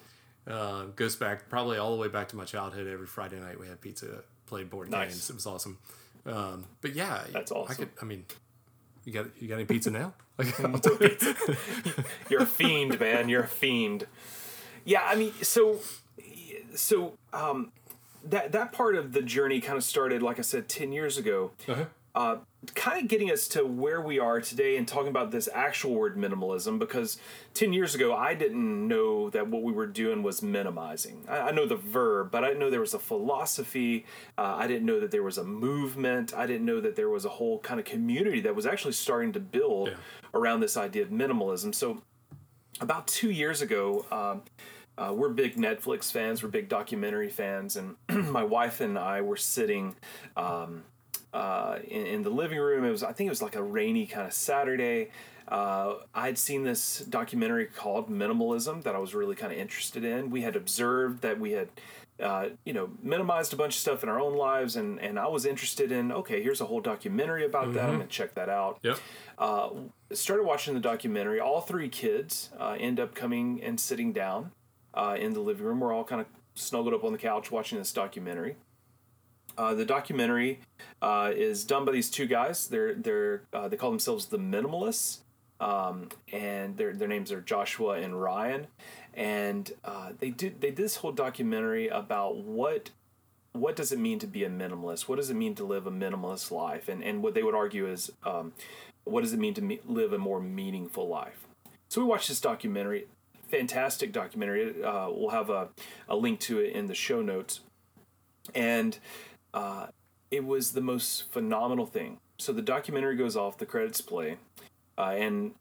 [0.45, 2.86] Uh, goes back probably all the way back to my childhood.
[2.88, 4.08] Every Friday night we had pizza,
[4.45, 5.10] played board Nice.
[5.12, 5.29] games.
[5.29, 5.77] It was awesome.
[6.25, 7.71] Um, but yeah, That's awesome.
[7.71, 7.89] I could.
[8.01, 8.25] I mean,
[9.06, 10.13] you got you got any pizza now?
[10.38, 11.38] Like, I'll take it.
[12.27, 13.29] You're a fiend, man.
[13.29, 14.08] You're a fiend.
[14.84, 15.79] Yeah, I mean, so,
[16.73, 17.71] so um,
[18.23, 21.51] that that part of the journey kind of started, like I said, ten years ago.
[21.67, 21.86] Uh-huh.
[22.15, 22.38] Uh,
[22.75, 26.15] kind of getting us to where we are today and talking about this actual word
[26.15, 27.17] minimalism because
[27.55, 31.25] 10 years ago I didn't know that what we were doing was minimizing.
[31.27, 34.05] I, I know the verb, but I didn't know there was a philosophy.
[34.38, 36.36] Uh, I didn't know that there was a movement.
[36.36, 39.33] I didn't know that there was a whole kind of community that was actually starting
[39.33, 39.95] to build Yeah.
[40.36, 41.73] around this idea of minimalism.
[41.73, 42.03] So
[42.79, 44.43] about two years ago, um,
[44.97, 47.95] uh, we're big Netflix fans, we're big documentary fans, and
[48.32, 49.95] my wife and I were sitting
[50.38, 50.84] um,
[51.34, 52.84] uh, in, in the living room.
[52.86, 55.10] It was, I think it was like a rainy kind of Saturday.
[55.47, 60.29] Uh, I'd seen this documentary called Minimalism that I was really kind of interested in.
[60.29, 61.67] We had observed that we had,
[62.21, 65.27] uh, you know, minimized a bunch of stuff in our own lives, and and I
[65.27, 66.12] was interested in.
[66.12, 67.86] Okay, here's a whole documentary about that.
[67.89, 68.97] I'm gonna check that out Yep.
[69.38, 69.69] uh,
[70.13, 71.39] started watching the documentary.
[71.41, 74.51] All three kids uh, end up coming and sitting down
[74.93, 75.79] uh, in the living room.
[75.79, 78.56] We're all kind of snuggled up on the couch watching this documentary.
[79.58, 80.60] Uh, the documentary
[81.01, 82.67] uh, is done by these two guys.
[82.67, 85.19] They're they're uh, they call themselves the Minimalists,
[85.60, 88.67] um, and their their names are Joshua and Ryan,
[89.13, 92.89] and uh, they did they did this whole documentary about what
[93.51, 95.08] what does it mean to be a minimalist?
[95.08, 96.89] What does it mean to live a minimalist life?
[96.89, 98.53] And and what they would argue is um,
[99.03, 101.45] what does it mean to me- live a more meaningful life?
[101.89, 103.06] So we watched this documentary,
[103.54, 104.84] fantastic documentary.
[104.84, 105.70] Uh, we'll have a,
[106.10, 107.60] a link to it in the show notes,
[108.56, 108.98] and
[109.54, 109.88] uh,
[110.32, 112.18] it was the most phenomenal thing.
[112.39, 114.38] So the documentary goes off, the credits play,
[114.98, 115.52] uh, and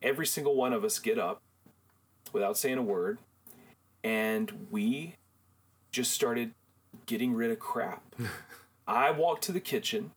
[0.00, 1.42] every single one of us get up
[2.32, 3.18] without saying a word,
[4.02, 5.16] and we
[5.90, 6.54] just started
[7.04, 8.02] getting rid of crap.
[8.86, 10.12] I walked to the kitchen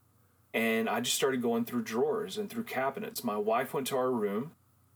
[0.54, 3.24] and I just started going through drawers and through cabinets.
[3.24, 4.52] My wife went to our room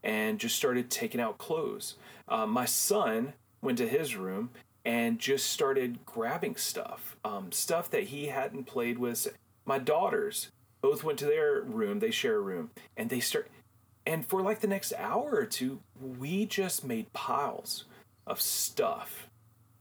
[0.06, 1.96] and just started taking out clothes.
[2.28, 4.50] Uh, my son went to his room
[4.84, 9.36] and just started grabbing stuff, um, stuff that he hadn't played with.
[9.66, 13.50] My daughters both went to their room; they share a room, and they start.
[14.06, 17.84] And for like the next hour or two, we just made piles
[18.28, 19.28] of stuff,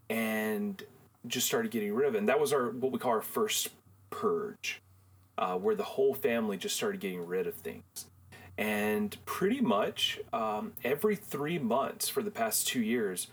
[0.10, 0.82] and
[1.28, 2.20] just started getting rid of it.
[2.20, 3.70] And that was our what we call our first
[4.10, 4.82] purge,
[5.38, 8.08] uh, where the whole family just started getting rid of things.
[8.58, 13.28] And pretty much um, every three months for the past two years,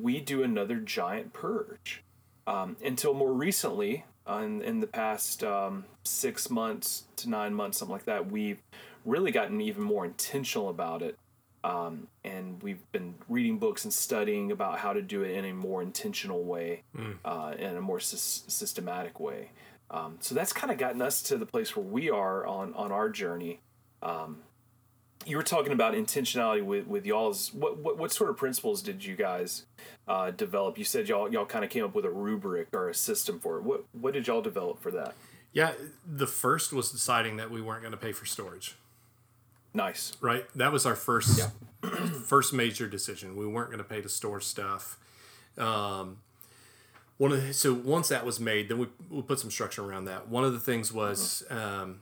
[0.00, 2.02] we do another giant purge.
[2.46, 7.78] Um, until more recently, uh, in, in the past um, six months to nine months,
[7.78, 8.60] something like that, we've
[9.04, 11.18] really gotten even more intentional about it.
[11.62, 15.54] Um, and we've been reading books and studying about how to do it in a
[15.54, 17.16] more intentional way, mm.
[17.24, 18.16] uh, in a more sy-
[18.48, 19.50] systematic way.
[19.90, 22.92] Um, so that's kind of gotten us to the place where we are on on
[22.92, 23.60] our journey.
[24.02, 24.38] Um,
[25.26, 27.52] you were talking about intentionality with with y'all's.
[27.52, 29.64] What what, what sort of principles did you guys
[30.08, 30.78] uh, develop?
[30.78, 33.58] You said y'all y'all kind of came up with a rubric or a system for
[33.58, 33.62] it.
[33.62, 35.14] What what did y'all develop for that?
[35.52, 35.72] Yeah,
[36.04, 38.76] the first was deciding that we weren't going to pay for storage.
[39.72, 40.12] Nice.
[40.20, 40.46] Right.
[40.56, 41.90] That was our first yeah.
[42.26, 43.36] first major decision.
[43.36, 44.98] We weren't going to pay to store stuff.
[45.58, 46.18] Um,
[47.18, 50.06] one of the, so once that was made, then we we put some structure around
[50.06, 50.28] that.
[50.28, 52.00] One of the things was um,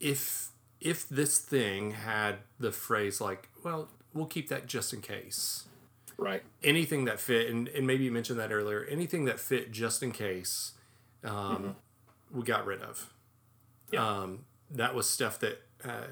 [0.00, 0.49] if
[0.80, 5.64] if this thing had the phrase like, well, we'll keep that just in case.
[6.16, 6.42] Right.
[6.62, 8.84] Anything that fit, and, and maybe you mentioned that earlier.
[8.84, 10.72] Anything that fit just in case,
[11.24, 12.38] um, mm-hmm.
[12.38, 13.12] we got rid of.
[13.90, 14.06] Yeah.
[14.06, 16.08] Um, that was stuff that uh,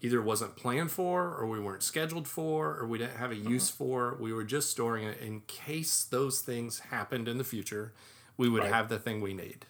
[0.00, 3.50] either wasn't planned for or we weren't scheduled for or we didn't have a uh-huh.
[3.50, 3.76] use uh-huh.
[3.78, 4.16] for.
[4.20, 7.92] We were just storing it in case those things happened in the future.
[8.36, 8.72] We would right.
[8.72, 9.66] have the thing we need.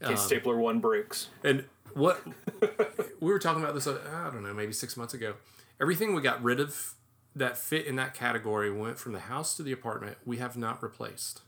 [0.00, 1.28] In case um, stapler one breaks.
[1.44, 2.22] And what
[3.20, 5.34] we were talking about this, uh, I don't know, maybe six months ago.
[5.80, 6.94] Everything we got rid of
[7.34, 10.18] that fit in that category went from the house to the apartment.
[10.24, 11.42] We have not replaced.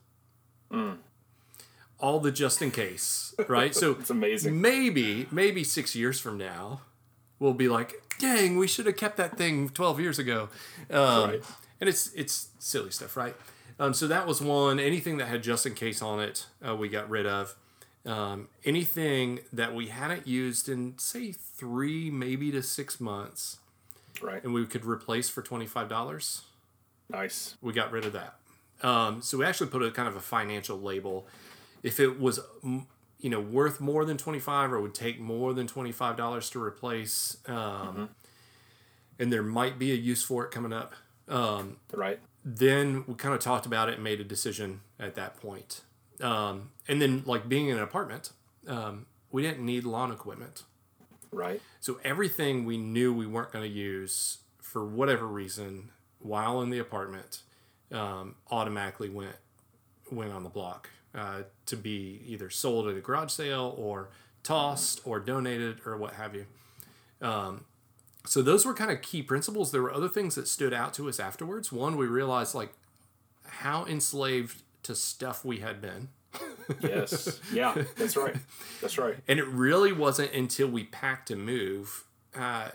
[0.71, 0.99] Mm.
[1.99, 3.75] All the just in case, right?
[3.75, 4.61] So it's amazing.
[4.61, 6.81] Maybe, maybe six years from now,
[7.39, 10.49] we'll be like, dang, we should have kept that thing 12 years ago.
[10.91, 11.43] Um, right.
[11.81, 13.35] And it's it's silly stuff, right?
[13.79, 14.79] Um, so that was one.
[14.79, 17.57] Anything that had just in case on it, uh, we got rid of.
[18.05, 23.59] Um, anything that we hadn't used in say three, maybe to six months,
[24.21, 24.43] right?
[24.43, 26.43] And we could replace for twenty five dollars.
[27.09, 27.57] Nice.
[27.61, 28.37] We got rid of that.
[28.83, 31.27] Um, so we actually put a kind of a financial label.
[31.83, 32.41] If it was
[33.23, 37.57] you know worth more than 25 or would take more than $25 to replace um,
[37.57, 38.05] mm-hmm.
[39.19, 40.93] and there might be a use for it coming up
[41.29, 45.37] um, right then we kind of talked about it and made a decision at that
[45.41, 45.83] point
[46.23, 48.31] um, and then like being in an apartment
[48.69, 50.63] um, we didn't need lawn equipment
[51.31, 56.71] right so everything we knew we weren't going to use for whatever reason while in
[56.71, 57.41] the apartment
[57.93, 59.37] um, automatically went
[60.11, 64.09] went on the block uh, to be either sold at a garage sale or
[64.43, 66.47] tossed or donated or what have you.
[67.21, 67.65] Um,
[68.25, 69.73] so those were kind of key principles.
[69.73, 71.73] There were other things that stood out to us afterwards.
[71.73, 72.73] One, we realized like
[73.47, 76.09] how enslaved to stuff we had been.
[76.81, 77.41] yes.
[77.53, 78.37] Yeah, that's right.
[78.81, 79.17] That's right.
[79.29, 82.71] And it really wasn't until we packed to move uh,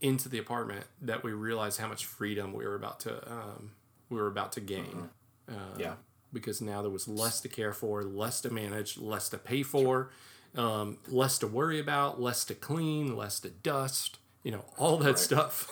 [0.00, 3.72] into the apartment that we realized how much freedom we were about to um,
[4.08, 5.08] we were about to gain.
[5.48, 5.54] Mm-hmm.
[5.54, 5.94] Uh, yeah
[6.32, 10.10] because now there was less to care for, less to manage, less to pay for,
[10.56, 14.18] um, less to worry about, less to clean, less to dust.
[14.42, 15.18] You know, all that right.
[15.18, 15.70] stuff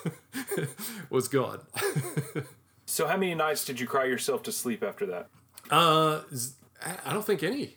[1.11, 1.61] was gone.
[2.87, 5.29] so, how many nights did you cry yourself to sleep after that?
[5.71, 6.23] Uh,
[7.05, 7.77] I don't think any.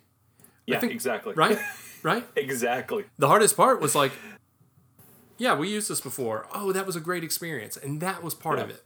[0.65, 1.33] Yeah, think, exactly.
[1.33, 1.59] Right,
[2.03, 2.25] right.
[2.35, 3.05] exactly.
[3.17, 4.13] The hardest part was like,
[5.37, 6.47] yeah, we used this before.
[6.53, 8.63] Oh, that was a great experience, and that was part yeah.
[8.65, 8.83] of it.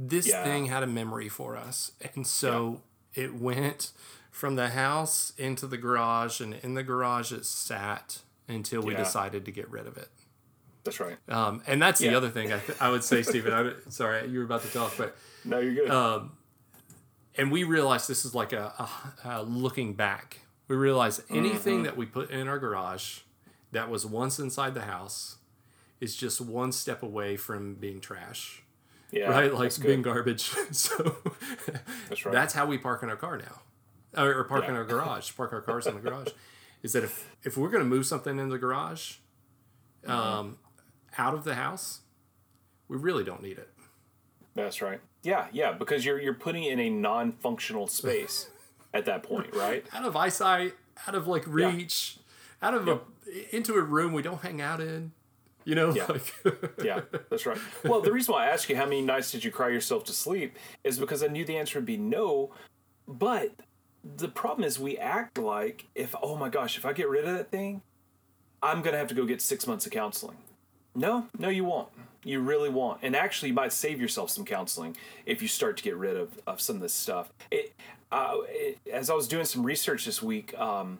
[0.00, 0.44] this Yeah.
[0.44, 1.90] thing had a memory for us.
[2.14, 2.82] And so
[3.14, 3.90] it went
[4.30, 8.98] from the house into the garage, and in the garage it sat until we Yeah.
[9.00, 10.08] decided to get rid of it.
[10.84, 11.16] That's right.
[11.28, 13.52] Um, and that's the other thing I, th- I would say, Stephen.
[13.52, 15.90] I, sorry, you were about to talk, but No, you're good.
[15.90, 16.37] um,
[17.38, 18.88] and we realize this is like a,
[19.24, 20.40] a, a looking back.
[20.68, 21.82] We realize anything Mm-hmm.
[21.84, 23.20] that we put in our garage
[23.72, 25.36] that was once inside the house
[26.00, 28.62] is just one step away from being trash,
[29.10, 29.52] yeah, right?
[29.52, 30.42] Like being garbage.
[30.72, 31.16] so
[32.08, 32.32] That's right.
[32.32, 33.62] that's how we park in our car now,
[34.22, 35.30] or, or park in our garage.
[35.36, 36.28] Park our cars in the garage.
[36.82, 39.16] Is that if if we're going to move something in the garage,
[40.06, 40.10] Mm-hmm.
[40.12, 40.58] um,
[41.18, 42.02] out of the house,
[42.86, 43.68] we really don't need it.
[44.54, 45.00] That's right.
[45.22, 48.48] Yeah, yeah, because you're you're putting it in a non-functional space
[48.94, 49.84] at that point, right?
[49.92, 50.74] out of eyesight,
[51.06, 52.18] out of like reach,
[52.62, 53.00] out of a
[53.50, 55.12] into a room we don't hang out in.
[55.64, 56.06] You know, Yeah.
[56.08, 56.32] like
[56.82, 57.58] Yeah, that's right.
[57.84, 60.12] Well, the reason why I asked you how many nights did you cry yourself to
[60.14, 62.52] sleep is because I knew the answer would be no.
[63.06, 63.52] But
[64.02, 67.36] the problem is we act like if oh my gosh, if I get rid of
[67.36, 67.82] that thing,
[68.62, 70.38] I'm gonna have to go get six months of counseling.
[70.98, 71.88] No, no, you won't.
[72.24, 72.98] You really won't.
[73.02, 76.38] And actually, you might save yourself some counseling if you start to get rid of,
[76.46, 77.32] of some of this stuff.
[77.50, 77.72] It,
[78.10, 80.98] uh, it, as I was doing some research this week, um,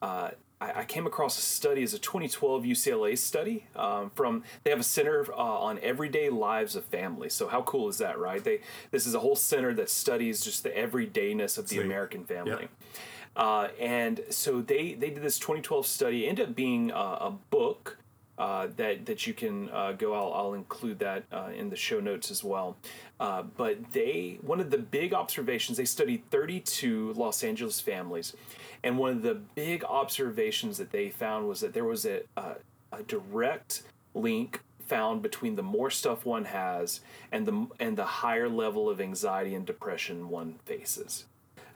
[0.00, 4.44] uh, I, I came across a study, as a 2012 UCLA study um, from.
[4.62, 7.34] They have a center uh, on everyday lives of families.
[7.34, 8.42] So how cool is that, right?
[8.42, 8.60] They
[8.92, 11.84] this is a whole center that studies just the everydayness of the Sweet.
[11.84, 12.68] American family.
[13.34, 16.26] Uh, and so they they did this 2012 study.
[16.26, 17.98] It ended up being a book
[18.42, 20.14] uh, that that you can uh, go.
[20.14, 22.76] I'll, I'll include that uh, in the show notes as well.
[23.20, 28.34] Uh, but they one of the big observations they studied 32 Los Angeles families,
[28.82, 32.56] and one of the big observations that they found was that there was a a,
[32.90, 37.00] a direct link found between the more stuff one has
[37.30, 41.26] and the and the higher level of anxiety and depression one faces.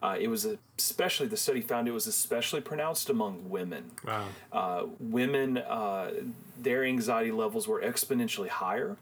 [0.03, 0.47] Uh, it was
[0.79, 3.91] especially the study found it was especially pronounced among women.
[4.05, 4.27] wow.
[4.53, 6.11] Uh, women, uh,
[6.61, 8.97] their anxiety levels were exponentially higher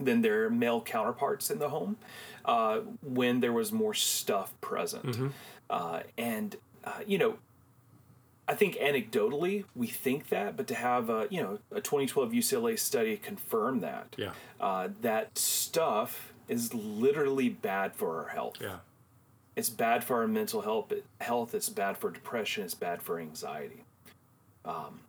[0.00, 1.96] than their male counterparts in the home
[2.44, 5.32] uh, when there was more stuff present.
[5.70, 7.38] Uh, and, uh, you know,
[8.48, 12.78] I think anecdotally we think that, but to have a, you know, a 2012 UCLA
[12.78, 14.32] study confirm that, Yeah.
[14.60, 18.58] uh, that stuff is literally bad for our health.
[18.60, 18.76] Yeah.
[19.56, 20.92] It's bad for our mental health.
[21.20, 21.54] Health.
[21.54, 22.64] It's bad for depression.
[22.64, 23.84] It's bad for anxiety.
[24.64, 25.00] Um,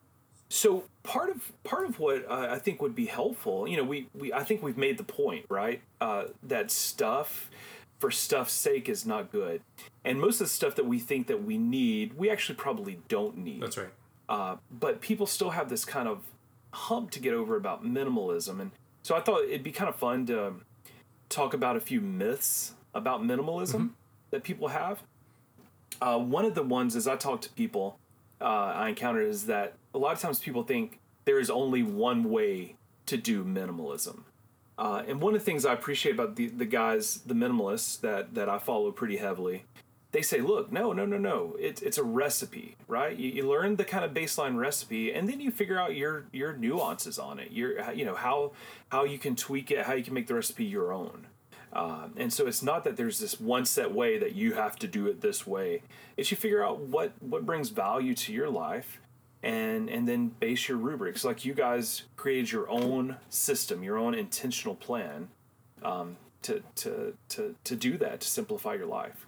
[0.49, 4.07] so part of part of what uh, I think would be helpful, you know, we,
[4.17, 5.81] we I think we've made the point, right?
[5.99, 7.49] Uh, that stuff
[7.99, 9.61] for stuff's sake is not good,
[10.05, 13.37] and most of the stuff that we think that we need, we actually probably don't
[13.37, 13.61] need.
[13.61, 13.89] That's right.
[14.29, 16.23] Uh, but people still have this kind of
[16.73, 18.71] hump to get over about minimalism, and
[19.03, 20.53] so I thought it'd be kind of fun to
[21.27, 23.91] talk about a few myths about minimalism
[24.31, 25.03] that people have.
[26.01, 27.97] Uh, one of the ones, as I talk to people,
[28.39, 32.29] uh, I encounter is that a lot of times people think there is only one
[32.29, 32.75] way
[33.07, 34.21] to do minimalism.
[34.77, 38.35] Uh, and one of the things I appreciate about the, the guys, the minimalists that,
[38.35, 39.63] that I follow pretty heavily,
[40.11, 41.55] they say, look, no, no, no, no.
[41.59, 43.15] It's it's a recipe, right?
[43.17, 46.53] You, you learn the kind of baseline recipe, and then you figure out your your
[46.53, 47.51] nuances on it.
[47.51, 48.53] Your you know how
[48.89, 51.27] how you can tweak it, how you can make the recipe your own.
[51.73, 54.87] Um, and so it's not that there's this one set way that you have to
[54.87, 55.81] do it this way.
[56.15, 58.99] It's you figure out what what brings value to your life,
[59.43, 61.23] and and then base your rubrics.
[61.23, 65.29] Like you guys created your own system, your own intentional plan
[65.83, 69.27] um, to to to to do that to simplify your life.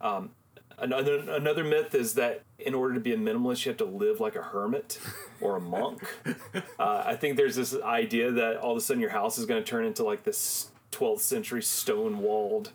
[0.00, 0.30] Um,
[0.78, 4.20] another another myth is that in order to be a minimalist, you have to live
[4.20, 4.98] like a hermit
[5.40, 6.02] or a monk.
[6.78, 9.62] uh, I think there's this idea that all of a sudden your house is going
[9.62, 12.72] to turn into like this 12th century stone walled,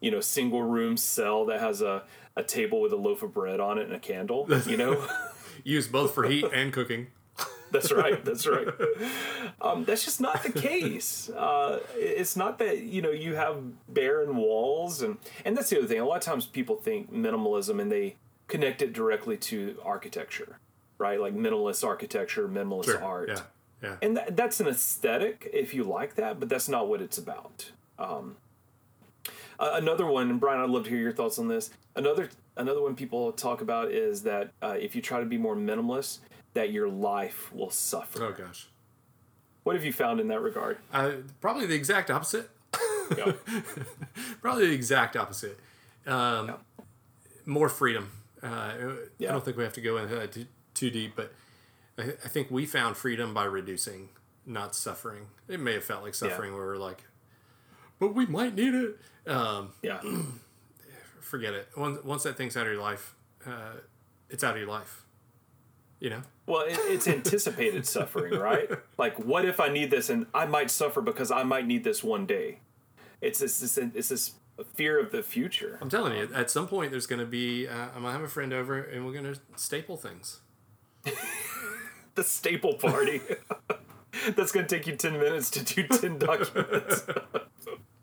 [0.00, 2.02] you know, single room cell that has a,
[2.36, 4.46] a table with a loaf of bread on it and a candle.
[4.66, 5.06] You know,
[5.64, 7.06] Used both for heat and cooking.
[7.72, 8.24] that's right.
[8.24, 8.68] That's right.
[9.60, 11.30] Um, that's just not the case.
[11.30, 13.56] Uh, it's not that you know you have
[13.88, 16.00] barren walls, and and that's the other thing.
[16.00, 20.58] A lot of times people think minimalism and they connect it directly to architecture,
[20.98, 21.18] right?
[21.20, 23.28] Like minimalist architecture, minimalist art.
[23.30, 23.40] Yeah.
[23.84, 23.96] Yeah.
[24.02, 27.70] and that, that's an aesthetic if you like that but that's not what it's about
[27.98, 28.36] um,
[29.58, 32.94] uh, another one brian i'd love to hear your thoughts on this another another one
[32.96, 36.18] people talk about is that uh, if you try to be more minimalist
[36.54, 38.68] that your life will suffer Oh gosh.
[39.64, 42.48] what have you found in that regard Uh, probably the exact opposite.
[43.18, 43.32] yeah.
[44.40, 45.58] Probably the exact opposite.
[46.06, 46.54] Um, Yeah.
[47.46, 48.10] More freedom.
[48.42, 48.76] Uh, I
[49.20, 51.32] don't think we have to go into that too, too deep, but
[51.98, 54.08] I, I think we found freedom by reducing,
[54.46, 55.26] not suffering.
[55.48, 57.04] It may have felt like suffering where we're like,
[57.98, 58.98] but we might need it.
[59.26, 60.00] Um, Yeah.
[61.20, 61.68] forget it.
[61.76, 63.14] Once once that thing's out of your life,
[63.46, 63.72] uh,
[64.28, 65.02] it's out of your life.
[66.00, 66.22] You know.
[66.46, 68.68] Well, it, it's anticipated suffering, right?
[68.98, 72.04] Like, what if I need this and I might suffer because I might need this
[72.04, 72.58] one day?
[73.22, 74.32] It's this, this it's this
[74.74, 75.78] fear of the future.
[75.80, 77.66] I'm telling you, at some point there's going to be.
[77.66, 80.40] Uh, I'm gonna have a friend over, and we're going to staple things.
[82.14, 83.20] The staple party.
[84.36, 87.02] That's going to take you 10 minutes to do 10 documents.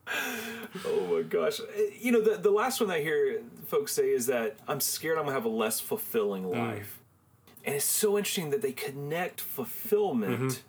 [0.85, 1.59] oh my gosh.
[1.59, 5.17] Eh, you know, the, the last one I hear folks say is that I'm scared
[5.17, 6.57] I'm going to have a less fulfilling mm.
[6.57, 6.99] life.
[7.63, 10.61] And it's so interesting that they connect fulfillment mm-hmm.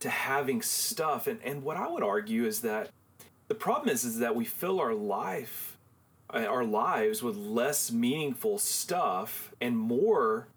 [0.00, 1.26] to having stuff.
[1.26, 2.90] And, and what I would argue is that
[3.48, 5.76] the problem is, is that we fill our life,
[6.32, 10.48] uh, our lives with less meaningful stuff and more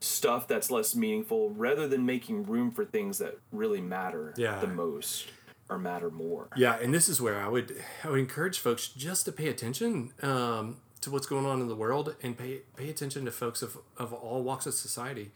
[0.00, 4.58] stuff that's less meaningful rather than making room for things that really matter Yeah.
[4.60, 5.28] the most
[5.68, 6.48] or matter more.
[6.56, 10.12] Yeah, and this is where I would I would encourage folks just to pay attention
[10.22, 13.76] um, to what's going on in the world and pay pay attention to folks of,
[13.96, 15.30] of all walks of society.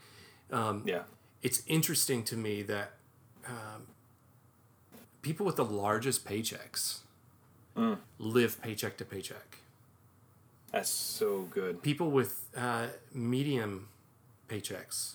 [0.51, 1.03] Yeah.
[1.43, 2.93] It's interesting to me that
[3.47, 3.89] um,
[5.23, 6.99] people with the largest paychecks
[8.19, 9.59] live paycheck to paycheck.
[10.71, 11.83] That's so good.
[11.83, 13.89] People with uh, medium
[14.49, 15.15] paychecks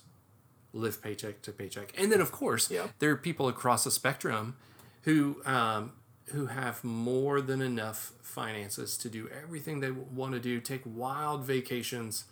[0.74, 2.88] live paycheck to paycheck, and then of course Yeah.
[3.00, 4.56] there are people across the spectrum
[5.04, 5.94] who um,
[6.32, 11.46] who have more than enough finances to do everything they want to do, take wild
[11.46, 12.26] vacations,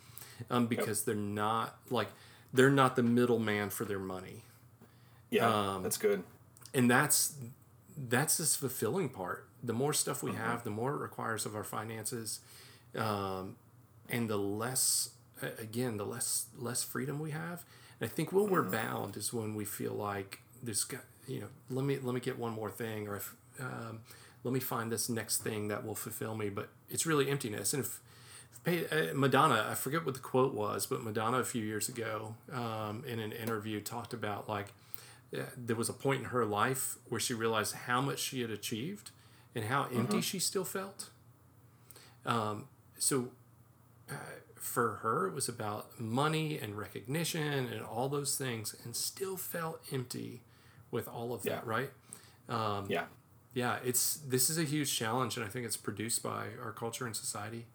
[0.50, 2.08] um, because they're not like
[2.52, 4.42] they're not the middleman for their money,
[5.30, 5.48] Yeah.
[5.48, 6.22] Um, that's good.
[6.74, 7.34] and that's
[7.96, 9.48] that's this fulfilling part.
[9.64, 12.40] The more stuff we have, the more it requires of our finances,
[12.94, 13.56] um,
[14.10, 15.10] and the less
[15.58, 17.64] again the less less freedom we have.
[18.00, 21.48] And I think when we're bound is when we feel like there's got you know
[21.70, 24.00] let me let me get one more thing or if um,
[24.44, 26.48] let me find this next thing that will fulfill me.
[26.48, 27.74] But it's really emptiness.
[27.74, 28.00] And if,
[28.52, 31.88] if pay, uh, Madonna, I forget what the quote was, but Madonna a few years
[31.88, 34.72] ago um, in an interview talked about like
[35.36, 38.50] uh, there was a point in her life where she realized how much she had
[38.50, 39.10] achieved
[39.54, 41.10] and how empty she still felt.
[42.24, 42.66] Um,
[42.98, 43.30] so
[44.10, 44.14] uh,
[44.56, 49.80] for her, it was about money and recognition and all those things, and still felt
[49.92, 50.42] empty
[50.90, 51.70] with all of that, Yeah.
[51.70, 51.90] right?
[52.48, 53.06] Um, Yeah.
[53.54, 57.06] yeah, it's this is a huge challenge, and I think it's produced by our culture
[57.06, 57.66] and society,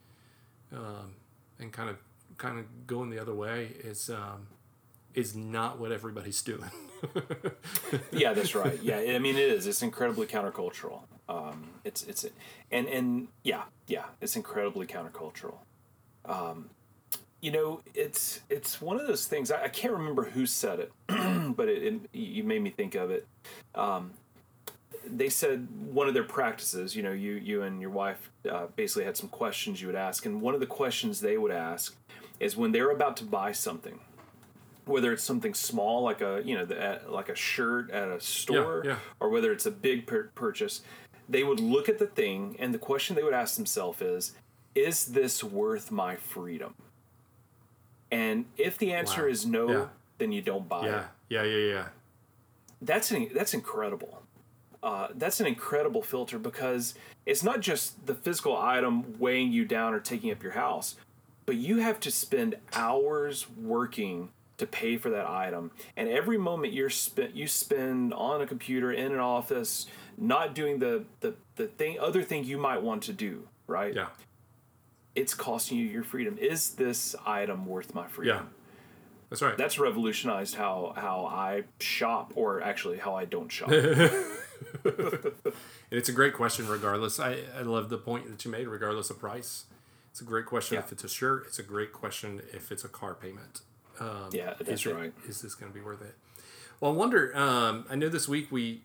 [0.72, 1.16] um,
[1.60, 1.98] and kind of
[2.38, 4.48] kind of going the other way is um,
[5.14, 6.72] is not what everybody's doing.
[8.12, 8.82] yeah, that's right.
[8.82, 9.68] Yeah, I mean it is.
[9.68, 11.02] It's incredibly countercultural.
[11.30, 12.26] Um, it's it's
[12.72, 15.56] and and yeah, yeah, it's incredibly countercultural.
[16.26, 16.70] Um,
[17.42, 19.52] you know, it's it's one of those things.
[19.52, 20.92] I, I can't remember who said it,
[21.56, 23.28] but it, it you made me think of it.
[23.74, 24.12] Um,
[25.08, 26.96] they said one of their practices.
[26.96, 30.26] You know, you you and your wife uh, basically had some questions you would ask,
[30.26, 31.96] and one of the questions they would ask
[32.40, 34.00] is when they're about to buy something
[34.86, 38.20] whether it's something small like a you know the, uh, like a shirt at a
[38.20, 38.98] store yeah.
[39.20, 40.82] or whether it's a big pur- purchase
[41.30, 44.34] they would look at the thing and the question they would ask themselves is
[44.76, 46.74] is this worth my freedom
[48.12, 49.30] and if the answer Wow.
[49.30, 49.86] is no Yeah.
[50.18, 51.88] then you don't buy it yeah, yeah, yeah, yeah.
[52.82, 54.24] that's an, that's incredible.
[54.84, 56.96] Uh, that's an incredible filter because
[57.28, 60.96] it's not just the physical item weighing you down or taking up your house,
[61.46, 66.74] but you have to spend hours working to pay for that item, and every moment
[66.74, 69.86] you're spent you spend on a computer in an office,
[70.18, 73.94] not doing the the the thing other thing you might want to do, right?
[73.94, 74.08] Yeah,
[75.16, 76.38] It's costing you your freedom.
[76.38, 78.38] Is this item worth my freedom?
[78.38, 78.44] yeah.
[79.30, 79.58] That's right.
[79.58, 83.72] That's revolutionized how how I shop, or actually how I don't shop.
[84.86, 87.20] And it's a great question, regardless.
[87.20, 89.66] I, I love the point that you made, regardless of price.
[90.12, 90.82] It's a great question Yeah.
[90.82, 91.44] if it's a shirt.
[91.48, 93.62] It's a great question if it's a car payment.
[94.00, 95.14] Um, Yeah, that's is right.
[95.28, 96.16] Is this going to be worth it?
[96.80, 97.36] Well, I wonder.
[97.36, 98.84] Um, I know this week we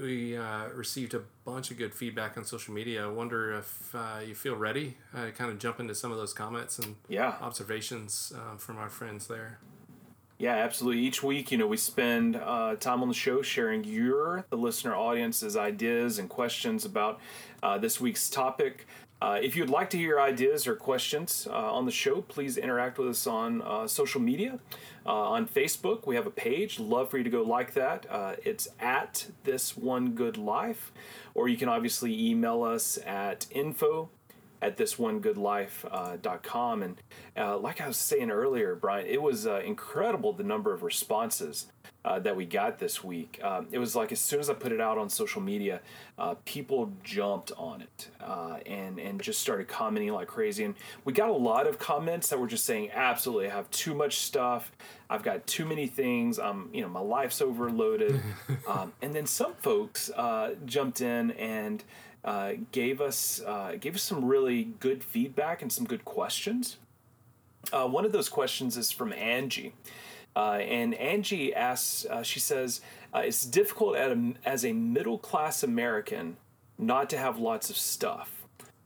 [0.00, 3.04] we uh, received a bunch of good feedback on social media.
[3.04, 6.18] I wonder if uh, you feel ready uh, to kind of jump into some of
[6.18, 7.34] those comments and Yeah.
[7.40, 9.58] observations um, from our friends there.
[10.38, 11.02] Yeah, absolutely.
[11.02, 14.92] Each week, you know, we spend uh, time on the show sharing your, the listener
[14.94, 17.20] audience's ideas and questions about
[17.62, 18.86] uh, this week's topic.
[19.22, 22.98] Uh, if you'd like to hear ideas or questions uh, on the show, please interact
[22.98, 24.58] with us on uh, social media.
[25.06, 26.80] Uh, on Facebook, we have a page.
[26.80, 28.04] Love for you to go like that.
[28.10, 30.90] Uh, it's at This One Good Life.
[31.34, 34.10] Or you can obviously email us at info
[34.60, 36.18] at this one good life.com.
[36.18, 36.82] thisonegoodlife.com.
[36.82, 36.96] and
[37.36, 41.66] uh, like I was saying earlier, Brian, it was uh, incredible the number of responses
[42.04, 43.40] uh, that we got this week.
[43.42, 45.80] Um, it was like as soon as I put it out on social media,
[46.18, 50.64] uh, people jumped on it uh, and and just started commenting like crazy.
[50.64, 50.74] And
[51.04, 54.18] we got a lot of comments that were just saying, "Absolutely, I have too much
[54.18, 54.72] stuff.
[55.08, 56.38] I've got too many things.
[56.38, 58.20] Um, you know, my life's overloaded."
[58.68, 61.82] um, and then some folks uh, jumped in and.
[62.24, 66.76] Uh, gave us uh, gave us some really good feedback and some good questions.
[67.72, 69.74] one of those questions is from Angie,
[70.34, 72.80] uh, and Angie asks, uh, she says,
[73.14, 76.36] uh, it's difficult a, as a middle class American
[76.78, 78.44] not to have lots of stuff.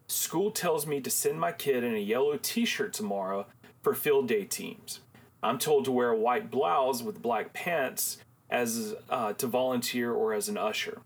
[0.09, 3.47] School tells me to send my kid in a yellow t shirt tomorrow
[3.82, 5.01] for field day teams.
[5.42, 8.18] I'm told to wear a white blouse with black pants
[8.51, 11.01] as uh, to volunteer or as an usher.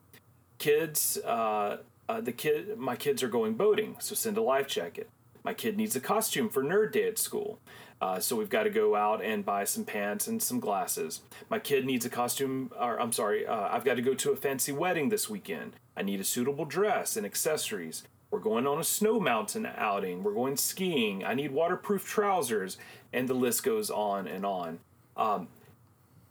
[0.59, 1.79] Kids, uh,
[2.09, 5.09] uh, the kid, my kids are going boating, so send a life jacket.
[5.43, 7.59] My kid needs a costume for nerd day at school.
[8.01, 11.21] Uh, so we've got to go out and buy some pants and some glasses.
[11.51, 14.37] My kid needs a costume, or I'm sorry, uh, I've got to go to a
[14.37, 15.77] fancy wedding this weekend.
[15.97, 18.05] I need a suitable dress and accessories.
[18.31, 20.23] We're going on a snow mountain outing.
[20.23, 21.25] We're going skiing.
[21.25, 22.79] I need waterproof trousers.
[23.13, 24.79] And the list goes on and on.
[25.17, 25.49] Um,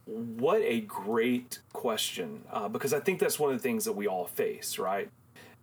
[0.05, 4.07] what a great question, uh, because I think that's one of the things that we
[4.07, 5.09] all face, right?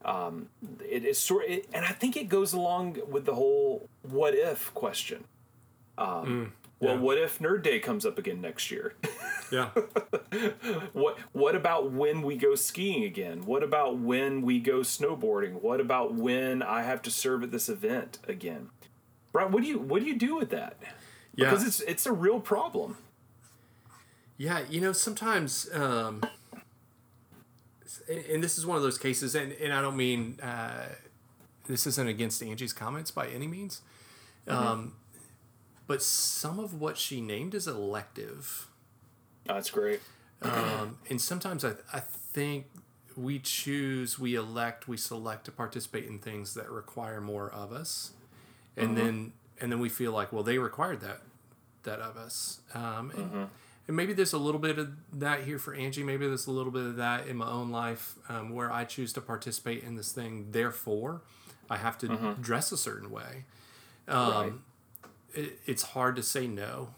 [0.04, 0.50] Um,
[0.88, 5.24] it is sort, and I think it goes along with the whole "what if" question
[5.98, 6.88] um, mm, yeah.
[6.88, 8.94] Well, what if Nerd Day comes up again next year?
[9.52, 9.70] yeah.
[10.92, 13.46] what What about when we go skiing again?
[13.46, 15.62] What about when we go snowboarding?
[15.62, 18.70] What about when I have to serve at this event again?
[19.32, 20.76] Brian, what do you what do you do with that?
[21.34, 21.50] Yeah.
[21.50, 22.98] Because it's it's a real problem.
[24.36, 26.22] Yeah, you know, sometimes um,
[28.08, 30.88] and this is one of those cases and, and I don't mean uh,
[31.66, 33.80] this isn't against Angie's comments by any means.
[34.46, 34.66] Mm-hmm.
[34.66, 34.92] Um,
[35.86, 38.66] but some of what she named is elective.
[39.46, 40.00] That's great.
[40.42, 42.66] Um, and sometimes I, I think
[43.16, 48.12] we choose, we elect, we select to participate in things that require more of us,
[48.76, 48.96] and mm-hmm.
[48.96, 51.20] then and then we feel like, well, they required that
[51.84, 52.60] that of us.
[52.74, 53.44] Um, and, mm-hmm.
[53.86, 56.02] and, maybe there's a little bit of that here for Angie.
[56.02, 59.12] Maybe there's a little bit of that in my own life um, where I choose
[59.14, 60.48] to participate in this thing.
[60.50, 61.22] Therefore,
[61.70, 62.42] I have to mm-hmm.
[62.42, 63.44] dress a certain way.
[64.08, 64.52] Um, right
[65.36, 66.88] it, it's hard to say no.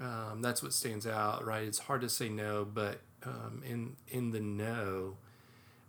[0.00, 1.62] Um, that's what stands out, right?
[1.62, 5.16] It's hard to say no, but um, in in the no,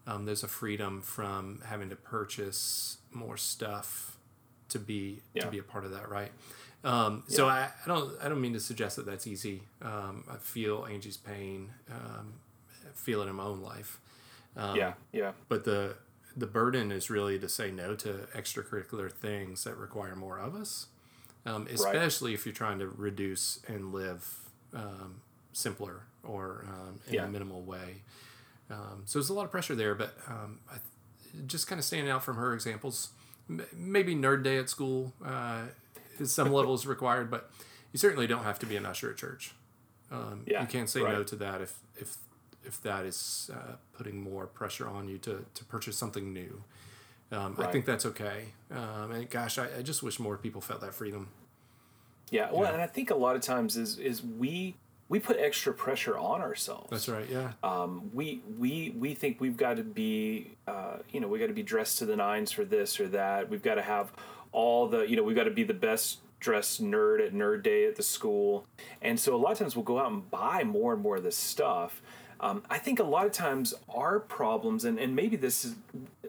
[0.06, 4.18] um, there's a freedom from having to purchase more stuff
[4.70, 5.44] to be yeah.
[5.44, 6.32] to be a part of that, right?
[6.84, 7.36] Um, yeah.
[7.36, 9.64] So I, I don't I don't mean to suggest that that's easy.
[9.82, 12.34] Um, I feel Angie's pain, um,
[12.94, 14.00] feel it in my own life.
[14.56, 15.32] yeah, yeah.
[15.50, 15.96] But the
[16.38, 20.88] the burden is really to say no to extracurricular things that require more of us
[21.46, 22.40] um, especially right.
[22.40, 24.28] if you're trying to reduce and live
[24.74, 25.22] um,
[25.54, 27.26] simpler or um, in yeah.
[27.26, 28.02] a minimal way.
[28.70, 30.78] Um, so there's a lot of pressure there, but um, I,
[31.46, 33.10] just kind of standing out from her examples.
[33.50, 35.64] M- maybe nerd day at school uh,
[36.20, 37.52] is some levels required, but
[37.92, 39.54] you certainly don't have to be an usher at church.
[40.12, 41.14] Um, yeah, you can't say right.
[41.14, 42.18] no to that if if
[42.64, 46.64] if that is uh, putting more pressure on you to to purchase something new.
[47.32, 47.68] Um, right.
[47.68, 48.46] I think that's okay.
[48.72, 51.30] Um, and gosh, I, I, just wish more people felt that freedom.
[52.30, 54.76] Yeah, well, and I think a lot of times is is we
[55.08, 56.90] we put extra pressure on ourselves.
[56.90, 57.28] That's right.
[57.30, 57.54] Yeah.
[57.64, 61.54] Um, we we we think we've got to be, uh, you know, we got to
[61.54, 63.50] be dressed to the nines for this or that.
[63.50, 64.12] We've got to have
[64.52, 67.86] all the, you know, we've got to be the best dressed nerd at nerd day
[67.86, 68.68] at the school,
[69.02, 71.24] and so a lot of times we'll go out and buy more and more of
[71.24, 72.02] this stuff.
[72.40, 75.76] Um, I think a lot of times our problems, and, and maybe this is,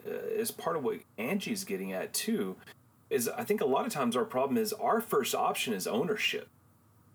[0.05, 2.55] uh, is part of what Angie's getting at too,
[3.09, 6.47] is I think a lot of times our problem is our first option is ownership.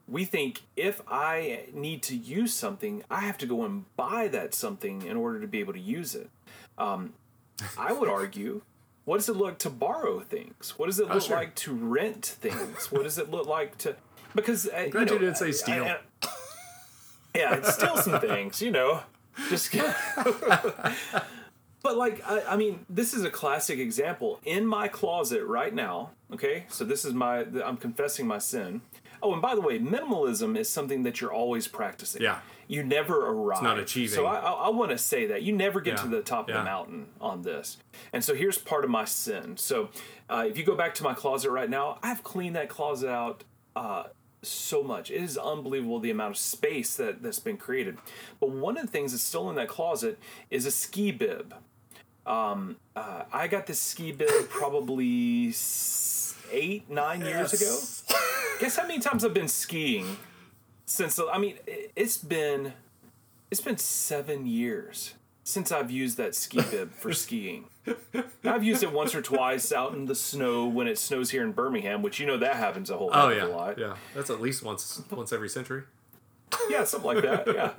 [0.09, 4.55] We think if I need to use something, I have to go and buy that
[4.55, 6.31] something in order to be able to use it.
[6.77, 7.15] Um,
[7.79, 8.63] I would argue,
[9.05, 10.75] what does it look to borrow things?
[10.77, 11.37] What does it oh, look sure.
[11.37, 12.91] like to rent things?
[12.91, 13.97] What does it look like to?
[14.35, 15.85] Because uh, you, know, you didn't say steal.
[15.85, 15.99] I, I,
[17.35, 19.03] yeah, steal some things, you know.
[19.49, 19.75] Just
[21.83, 26.11] But like I, I, mean, this is a classic example in my closet right now.
[26.33, 28.83] Okay, so this is my I'm confessing my sin.
[29.21, 32.23] Oh, and by the way, minimalism is something that you're always practicing.
[32.23, 33.59] Yeah, you never arrive.
[33.59, 34.15] It's not achieving.
[34.15, 36.03] So I, I, I want to say that you never get yeah.
[36.03, 37.79] to the top of the mountain on this.
[38.13, 39.57] And so here's part of my sin.
[39.57, 39.91] So
[40.31, 43.45] uh, if you go back to my closet right now, I've cleaned that closet out.
[43.75, 44.05] Uh,
[44.43, 45.11] so much.
[45.11, 47.99] It is unbelievable the amount of space that, that's been created.
[48.41, 50.19] But one of the things that's still in that closet
[50.51, 51.55] is a ski bib.
[52.27, 55.55] Um, uh, I got this ski bib probably
[56.51, 57.29] eight, nine yes.
[57.29, 58.19] years ago.
[58.61, 60.17] Guess how many times I've been skiing
[60.85, 61.19] since?
[61.19, 61.57] I mean,
[61.97, 62.75] it's been
[63.51, 65.15] It's been seven years
[65.45, 67.65] since I've used that ski bib for skiing.
[68.45, 71.53] I've used it once or twice out in the snow when it snows here in
[71.53, 73.79] Birmingham, which you know that happens a whole Oh yeah, a lot.
[73.79, 73.97] yeah.
[74.15, 75.83] That's at least once once every century.
[76.69, 77.53] Yeah, something like that.
[77.53, 77.73] Yeah.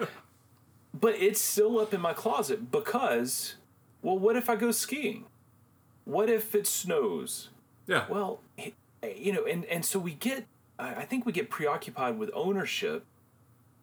[0.99, 3.55] But it's still up in my closet because,
[4.01, 5.25] well, what if I go skiing?
[6.05, 7.49] What if it snows?
[7.87, 8.05] Yeah.
[8.09, 8.41] Well,
[9.17, 10.45] you know, and and so we get,
[10.77, 13.05] I think we get preoccupied with ownership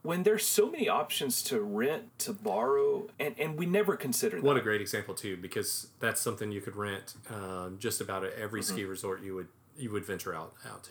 [0.02, 4.44] when there's so many options to rent, to borrow, and and we never consider that.
[4.44, 8.32] What a great example too, because that's something you could rent um, just about at
[8.34, 8.90] every ski Mm-hmm.
[8.90, 10.90] resort you would you would venture out out to.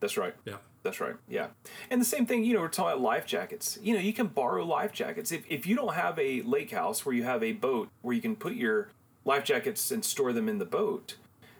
[0.00, 0.34] That's right.
[0.46, 0.56] Yeah.
[0.82, 1.14] That's right.
[1.28, 1.48] Yeah.
[1.90, 3.78] And the same thing, you know, we're talking about life jackets.
[3.82, 5.30] You know, you can borrow life jackets.
[5.30, 8.22] If, if you don't have a lake house where you have a boat where you
[8.22, 8.88] can put your
[9.26, 11.16] life jackets and store them in the boat,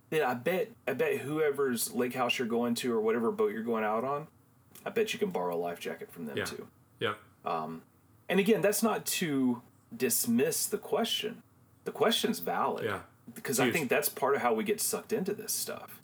[0.08, 3.62] then I bet I bet whoever's lake house you're going to or whatever boat you're
[3.62, 4.26] going out on,
[4.86, 6.44] I bet you can borrow a life jacket from them Yeah.
[6.46, 6.66] too.
[7.00, 7.14] Yeah.
[8.30, 9.62] And again, that's not to
[9.94, 11.42] dismiss the question.
[11.84, 12.84] The question's valid.
[12.84, 13.00] Yeah.
[13.34, 16.00] Because I think that's part of how we get sucked into this stuff.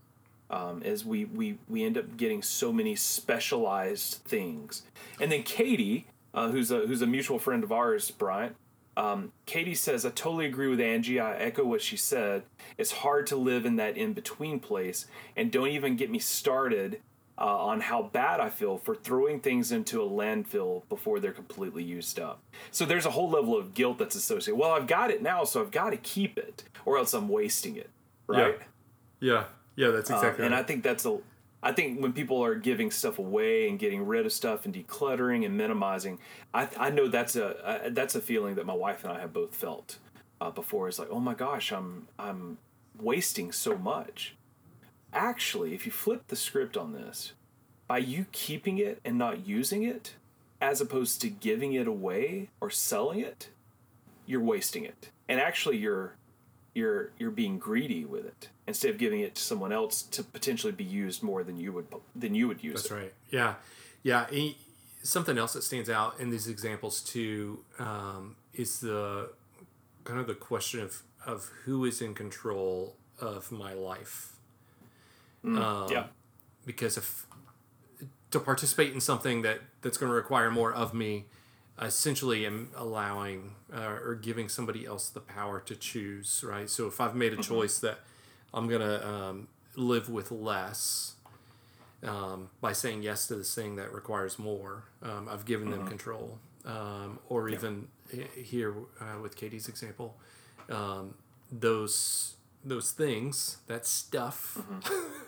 [0.50, 4.82] Um, is we, we we end up getting so many specialized things.
[5.20, 8.56] And then Katie, uh, who's a who's a mutual friend of ours, Bryant,
[8.96, 11.20] um, Katie says, I totally agree with Angie.
[11.20, 12.44] I echo what she said.
[12.78, 15.06] It's hard to live in that in between place.
[15.36, 17.00] And don't even get me started
[17.38, 21.82] uh, on how bad I feel for throwing things into a landfill before they're completely
[21.82, 22.40] used up.
[22.70, 24.58] So there's a whole level of guilt that's associated.
[24.58, 27.76] Well, I've got it now, so I've got to keep it, or else I'm wasting
[27.76, 27.90] it.
[28.26, 28.58] Right?
[29.20, 29.44] Yeah.
[29.76, 29.88] Yeah.
[29.90, 31.18] That's Uh, exactly and I think that's a.
[31.62, 35.44] I think when people are giving stuff away and getting rid of stuff and decluttering
[35.44, 36.18] and minimizing,
[36.54, 39.32] I, I know that's a, a that's a feeling that my wife and I have
[39.32, 39.98] both felt
[40.40, 40.86] uh, before.
[40.88, 42.58] Is like, oh my gosh, I'm I'm
[43.00, 44.36] wasting so much.
[45.16, 47.32] Actually, if you flip the script on this,
[47.88, 50.14] by you keeping it and not using it,
[50.60, 53.48] as opposed to giving it away or selling it,
[54.26, 55.10] you're wasting it.
[55.28, 56.16] And actually, you're
[56.74, 60.72] you're you're being greedy with it instead of giving it to someone else to potentially
[60.72, 62.94] be used more than you would than you would use That's it.
[62.94, 63.14] right.
[63.30, 63.54] Yeah.
[64.02, 64.26] Yeah.
[64.30, 64.54] And
[65.02, 69.30] something else that stands out in these examples too um, is the
[70.04, 74.35] kind of the question of of who is in control of my life.
[75.46, 76.06] Um, yeah,
[76.64, 77.26] because if
[78.30, 81.26] to participate in something that that's going to require more of me
[81.78, 86.68] I essentially am allowing uh, or giving somebody else the power to choose right?
[86.68, 88.00] So if i've made a choice that
[88.52, 91.14] i'm going to um, live with less
[92.02, 96.38] um, by saying yes to this thing that requires more um, i've given them control.
[96.64, 97.86] Um, or even
[98.34, 100.16] here uh, with katie's example
[100.68, 101.14] um,
[101.52, 102.34] those
[102.64, 104.58] those things that stuff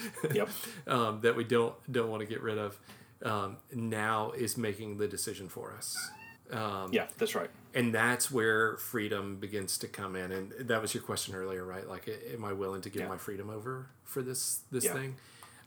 [0.34, 0.48] yep,
[0.86, 2.78] um, that we don't don't want to get rid of
[3.24, 5.96] um, now is making the decision for us
[6.90, 7.48] yeah, that's right.
[7.74, 11.88] and that's where freedom begins to come in and that was your question earlier right
[11.88, 13.08] like am i willing to give Yeah.
[13.08, 14.92] my freedom over for this this Yeah.
[14.92, 15.16] thing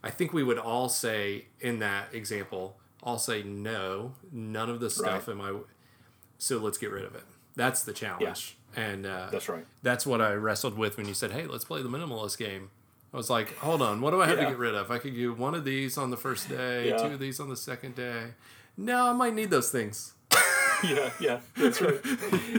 [0.04, 4.90] i think we would all say in that example I'll say no none of the
[4.92, 5.34] stuff Right.
[5.34, 5.54] am i
[6.38, 7.24] so let's get rid of it
[7.56, 9.66] that's the challenge and uh, That's right.
[9.82, 12.72] that's what I wrestled with when you said, "Hey, let's play the minimalist game."
[13.16, 14.44] I was like, "Hold on, what do I have Yeah.
[14.44, 14.92] to get rid of?
[14.92, 16.98] I could do one of these on the first day, Yeah.
[16.98, 18.34] two of these on the second day.
[18.76, 20.14] No, I might need those things.
[20.84, 22.00] Yeah, yeah, that's right.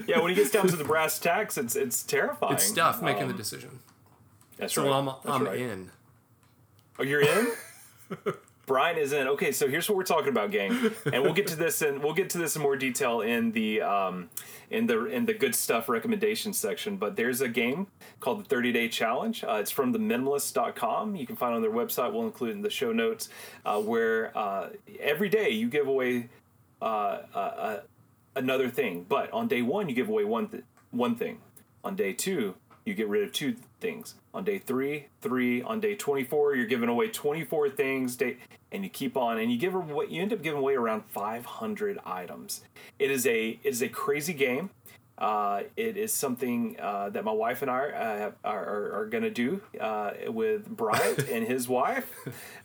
[0.09, 2.55] yeah, when it gets down to the brass tacks, it's it's terrifying.
[2.55, 3.81] It's stuff making Um, the decision.
[4.57, 4.97] That's So right.
[4.99, 5.59] I'm that's I'm right.
[5.61, 5.91] in.
[6.99, 7.53] Oh, you're in.
[8.67, 9.29] Brian is in.
[9.29, 12.15] Okay, so here's what we're talking about, gang, and we'll get to this and we'll
[12.15, 14.29] get to this in more detail in the um,
[14.71, 16.97] in the in the good stuff recommendation section.
[16.97, 17.87] But there's a game
[18.19, 19.45] called the 30 Day Challenge.
[19.45, 21.15] Uh, it's from the minimalist.com.
[21.15, 22.13] You can find on their website.
[22.13, 23.29] We'll include in the show notes.
[23.65, 26.29] Uh, where uh, every day you give away
[26.83, 27.81] uh, uh, uh,
[28.35, 31.39] another thing, but on day one you give away one th- one thing.
[31.85, 32.57] On day two
[32.87, 34.15] you get rid of two things.
[34.33, 35.61] On day three, three.
[35.61, 38.17] On day 24, you're giving away 24 things.
[38.17, 38.39] Day,
[38.73, 41.99] and you keep on, and you give away, you end up giving away around 500
[42.07, 42.63] items.
[42.99, 44.71] It is a it is a crazy game.
[45.19, 49.23] Uh, it is something uh, that my wife and I uh, are, are, are going
[49.23, 52.13] to do uh, with Bryant and his wife,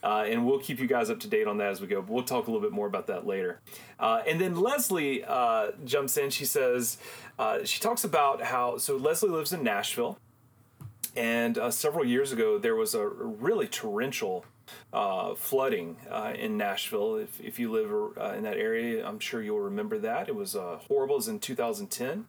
[0.04, 2.02] uh, and we'll keep you guys up to date on that as we go.
[2.02, 3.62] But we'll talk a little bit more about that later.
[4.00, 6.30] Uh, and then Leslie uh, jumps in.
[6.30, 6.98] She says
[7.40, 10.18] uh, she talks about how so Leslie lives in Nashville,
[11.16, 14.46] and uh, several years ago there was a really torrential
[14.94, 17.16] uh, flooding uh, in Nashville.
[17.16, 20.28] If, if you live uh, in that area, I'm sure you'll remember that.
[20.28, 21.16] It was uh, horrible.
[21.16, 22.28] It was in 2010.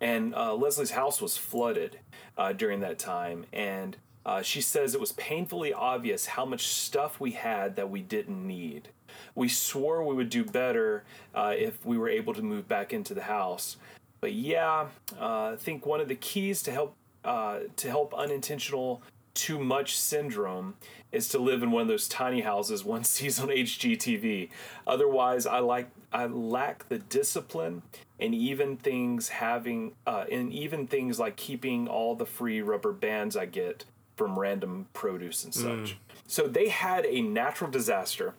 [0.00, 1.98] And uh, Leslie's house was flooded
[2.36, 3.46] uh, during that time.
[3.52, 8.00] And uh, she says it was painfully obvious how much stuff we had that we
[8.00, 8.88] didn't need.
[9.34, 11.04] we swore we would do better
[11.34, 13.76] uh, if we were able to move back into the house.
[14.20, 14.86] But yeah,
[15.20, 16.94] uh, I think one of the keys to help
[17.24, 19.02] uh, to help unintentional
[19.34, 20.74] too much syndrome
[21.12, 24.48] is to live in one of those tiny houses one sees on HGTV.
[24.86, 27.82] Otherwise, I like I lack the discipline
[28.22, 33.36] and even things having uh, and even things like keeping all the free rubber bands
[33.36, 33.84] I get
[34.16, 35.66] from random produce and such.
[35.66, 35.94] Mm.
[36.28, 38.34] So they had a natural disaster,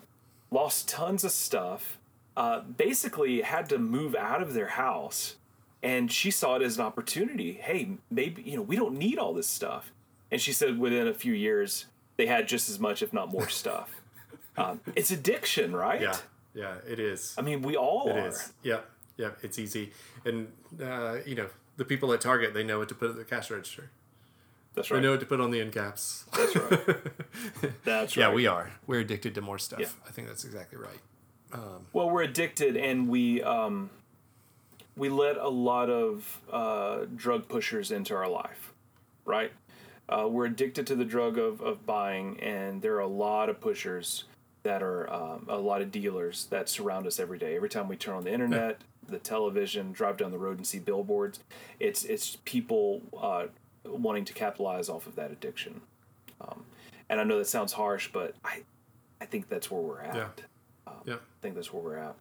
[0.51, 1.97] lost tons of stuff,
[2.37, 5.35] uh, basically had to move out of their house.
[5.81, 7.53] And she saw it as an opportunity.
[7.53, 9.91] Hey, maybe, you know, we don't need all this stuff.
[10.31, 13.49] And she said within a few years, they had just as much, if not more
[13.61, 14.01] stuff.
[14.55, 15.99] Um, it's addiction, right?
[15.99, 16.17] Yeah,
[16.53, 17.35] yeah, it is.
[17.37, 18.27] I mean, we all it are.
[18.29, 18.53] Is.
[18.61, 18.81] Yeah,
[19.17, 19.91] yeah, it's easy.
[20.25, 20.47] And,
[20.81, 21.47] uh, you know,
[21.77, 23.89] the people at Target, they know what to put at the cash register.
[24.75, 24.97] That's right.
[24.97, 26.25] We know what to put on the end caps.
[26.35, 26.69] That's right.
[27.83, 28.23] that's right.
[28.23, 28.71] Yeah, we are.
[28.87, 29.79] We're addicted to more stuff.
[29.79, 29.87] Yeah.
[30.07, 30.99] I think that's exactly right.
[31.51, 33.91] Um, well, we're addicted, and we um,
[34.95, 38.73] we let a lot of uh, drug pushers into our life,
[39.25, 39.51] right?
[40.09, 43.61] Uh, we're addicted to the drug of, of buying, and there are a lot of
[43.61, 44.25] pushers
[44.63, 47.55] that are um, a lot of dealers that surround us every day.
[47.55, 49.11] Every time we turn on the internet, yeah.
[49.11, 51.39] the television, drive down the road and see billboards,
[51.79, 53.47] it's it's people uh,
[53.85, 55.81] wanting to capitalize off of that addiction.
[56.41, 56.65] Um,
[57.09, 58.63] and I know that sounds harsh, but I,
[59.21, 60.15] I think that's where we're at.
[60.15, 60.27] Yeah.
[60.87, 61.13] Um, yeah.
[61.15, 62.15] I think that's where we're at.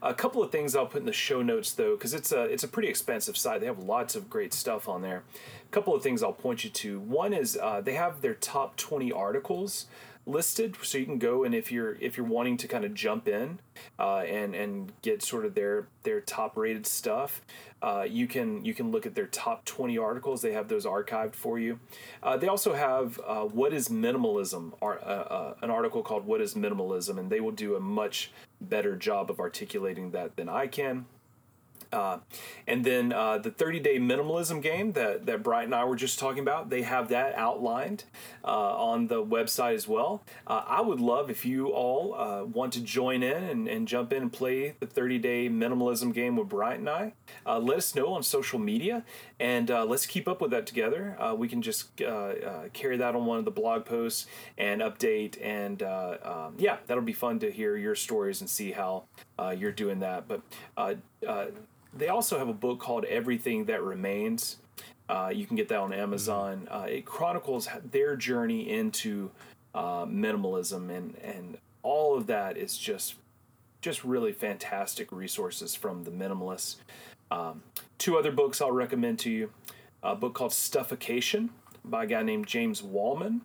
[0.03, 2.65] A couple of things I'll put in the show notes though, because it's a it's
[2.65, 3.61] a pretty expensive site.
[3.61, 5.23] They have lots of great stuff on there.
[5.71, 7.01] Couple of things I'll point you to.
[7.01, 9.87] One is uh, they have their top 20 articles
[10.29, 13.29] listed so you can go and if you're if you're wanting to kind of jump
[13.29, 13.61] in
[14.01, 17.43] uh, and and get sort of their their top rated stuff
[17.81, 20.43] uh, you can you can look at their top 20 articles.
[20.43, 21.79] They have those archived for you.
[22.23, 27.19] Uh, they also have uh, what is minimalism uh, an article called what is minimalism
[27.19, 31.05] and they will do a much better job of articulating that than i can
[31.93, 32.19] uh,
[32.67, 36.19] and then uh, the 30 day minimalism game that, that Brian and I were just
[36.19, 38.05] talking about, they have that outlined
[38.45, 40.23] uh, on the website as well.
[40.47, 44.13] Uh, I would love if you all uh, want to join in and, and jump
[44.13, 47.13] in and play the 30 day minimalism game with Brian and I.
[47.45, 49.05] Uh, let us know on social media
[49.39, 51.17] and let's keep up with that together.
[51.37, 54.27] we can just carry that on one of the blog posts
[54.57, 55.39] and update.
[55.43, 59.05] And um, yeah, that'll be fun to hear your stories and see how
[59.57, 60.27] you're doing that.
[60.27, 60.43] But
[61.97, 64.59] they also have a book called Everything That Remains.
[65.09, 66.69] Uh, you can get that on Amazon.
[66.71, 69.31] Uh, it chronicles their journey into
[69.75, 73.15] uh, minimalism, and and all of that is just
[73.81, 76.77] just really fantastic resources from the minimalists.
[77.31, 77.63] Um,
[77.99, 79.51] two other books I'll recommend to you:
[80.03, 81.51] a book called Stuffocation
[81.85, 83.43] by a guy named James Wallman.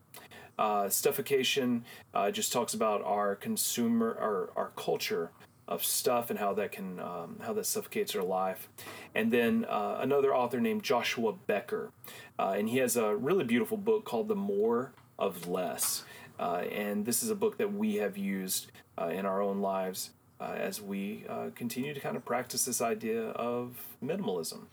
[0.57, 5.29] Uh, Stuffocation uh, just talks about our consumer, our our culture
[5.71, 8.67] of stuff and how that can um, how that suffocates our life.
[9.15, 11.91] And then uh, another author named Joshua Becker,
[12.37, 16.03] uh, and he has a really beautiful book called The More of Less.
[16.37, 20.09] Uh, and this is a book that we have used uh, in our own lives
[20.39, 24.63] uh, as we uh, continue to kind of practice this idea of minimalism.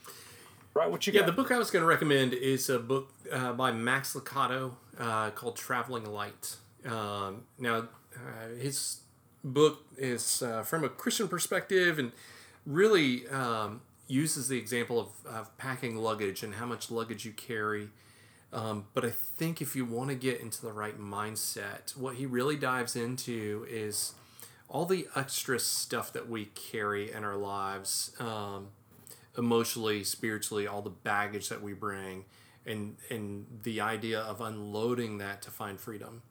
[0.74, 1.20] Right, what you got?
[1.20, 3.12] Yeah, the book I was going to recommend is a book
[3.56, 4.72] by Max Lucado
[5.34, 6.56] called Traveling Light.
[6.86, 7.88] Um, now,
[8.58, 9.00] his
[9.44, 12.12] book is uh, from a Christian perspective and
[12.66, 17.90] really um, uses the example of, of packing luggage and how much luggage you carry
[18.52, 22.24] Um, but I think if you want to get into the right mindset, what he
[22.26, 24.14] really dives into is
[24.68, 28.68] all the extra stuff that we carry in our lives, um,
[29.36, 32.24] emotionally, spiritually, all the baggage that we bring,
[32.66, 36.22] and and the idea of unloading that to find freedom.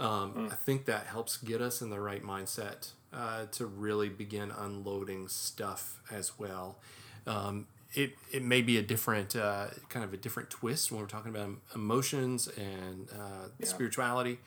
[0.00, 0.52] Um, mm.
[0.52, 5.28] I think that helps get us in the right mindset uh, to really begin unloading
[5.28, 6.78] stuff as well.
[7.26, 11.06] Um, it, it may be a different uh, kind of a different twist when we're
[11.06, 13.66] talking about emotions and uh, yeah.
[13.66, 14.38] spirituality,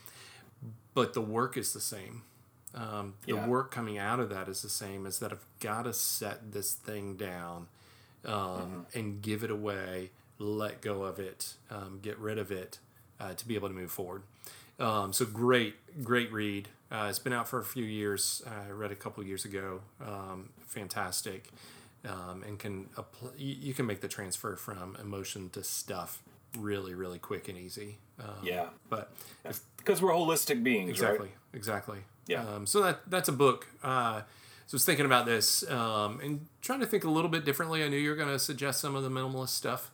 [0.94, 2.24] but the work is the same.
[2.74, 3.48] Um, the yeah.
[3.48, 6.74] work coming out of that is the same as that I've got to set this
[6.74, 7.68] thing down
[8.26, 8.98] um, mm-hmm.
[8.98, 12.80] and give it away, let go of it, um, get rid of it
[13.20, 14.24] uh, to be able to move forward.
[14.80, 16.70] Um, so great, great read.
[16.92, 18.44] Uh, it's been out for a few years.
[18.46, 19.82] I read a couple years ago.
[20.06, 21.50] Um, fantastic,
[22.08, 26.22] um, and can apply, you can make the transfer from emotion to stuff
[26.58, 27.98] really, really quick and easy.
[28.44, 29.12] yeah, but
[29.78, 31.38] because we're holistic beings, exactly, right?
[31.54, 32.00] exactly.
[32.28, 32.46] Yeah.
[32.46, 33.68] Um, so that that's a book.
[33.84, 34.22] Uh,
[34.68, 37.84] so I was thinking about this um, and trying to think a little bit differently.
[37.84, 39.92] I knew you were going to suggest some of the minimalist stuff.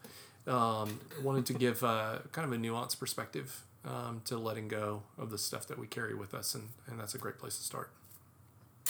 [0.47, 5.30] Um, wanted to give uh, kind of a nuanced perspective um, to letting go of
[5.30, 7.91] the stuff that we carry with us, and, and that's a great place to start.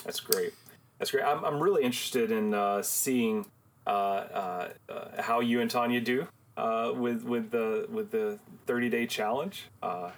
[0.04, 0.54] That's great.
[0.98, 1.24] That's great.
[1.24, 3.46] I'm, I'm really interested in uh, seeing
[3.88, 6.28] uh, uh, uh how you and Tanya do
[6.58, 9.68] uh, with with the with the 30 day challenge.
[9.82, 10.12] Uh,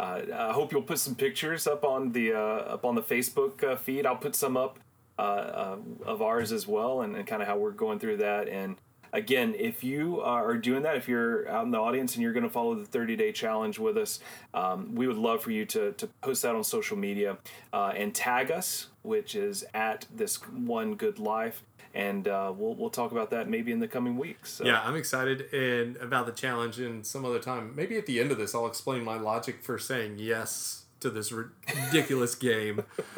[0.00, 4.06] I hope you'll put some pictures up on the up on the Facebook feed.
[4.06, 4.78] I'll put some up
[5.18, 8.76] of ours as well, and, and kind of how we're going through that and
[9.12, 12.44] again, if you are doing that, if you're out in the audience and you're going
[12.44, 14.20] to follow the 30 day challenge with us,
[14.54, 17.38] um, we would love for you to, to post that on social media
[17.72, 21.62] uh, and tag us, which is at this one good life.
[21.94, 24.52] And uh, we'll, we'll talk about that maybe in the coming weeks.
[24.52, 24.64] So.
[24.64, 27.72] Yeah, I'm excited and about the challenge and some other time.
[27.74, 31.32] Maybe at the end of this, I'll explain my logic for saying yes to this
[31.32, 32.84] ridiculous game.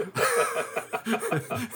[1.07, 1.69] but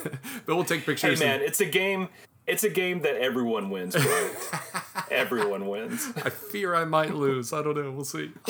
[0.46, 1.18] we'll take pictures.
[1.18, 1.42] Hey man, and...
[1.42, 2.08] it's a game.
[2.46, 4.32] It's a game that everyone wins, right?
[5.10, 6.12] everyone wins.
[6.16, 7.52] I fear I might lose.
[7.52, 7.90] I don't know.
[7.90, 8.32] We'll see.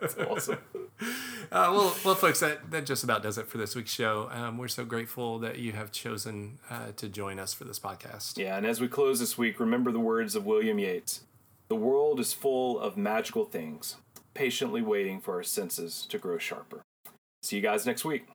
[0.00, 0.58] That's awesome.
[1.52, 4.28] Uh, well, well, folks, that, that just about does it for this week's show.
[4.32, 8.36] Um, we're so grateful that you have chosen uh, to join us for this podcast.
[8.36, 11.22] Yeah, and as we close this week, remember the words of William Yeats
[11.68, 13.96] The world is full of magical things,
[14.34, 16.82] patiently waiting for our senses to grow sharper.
[17.42, 18.26] See you guys next week.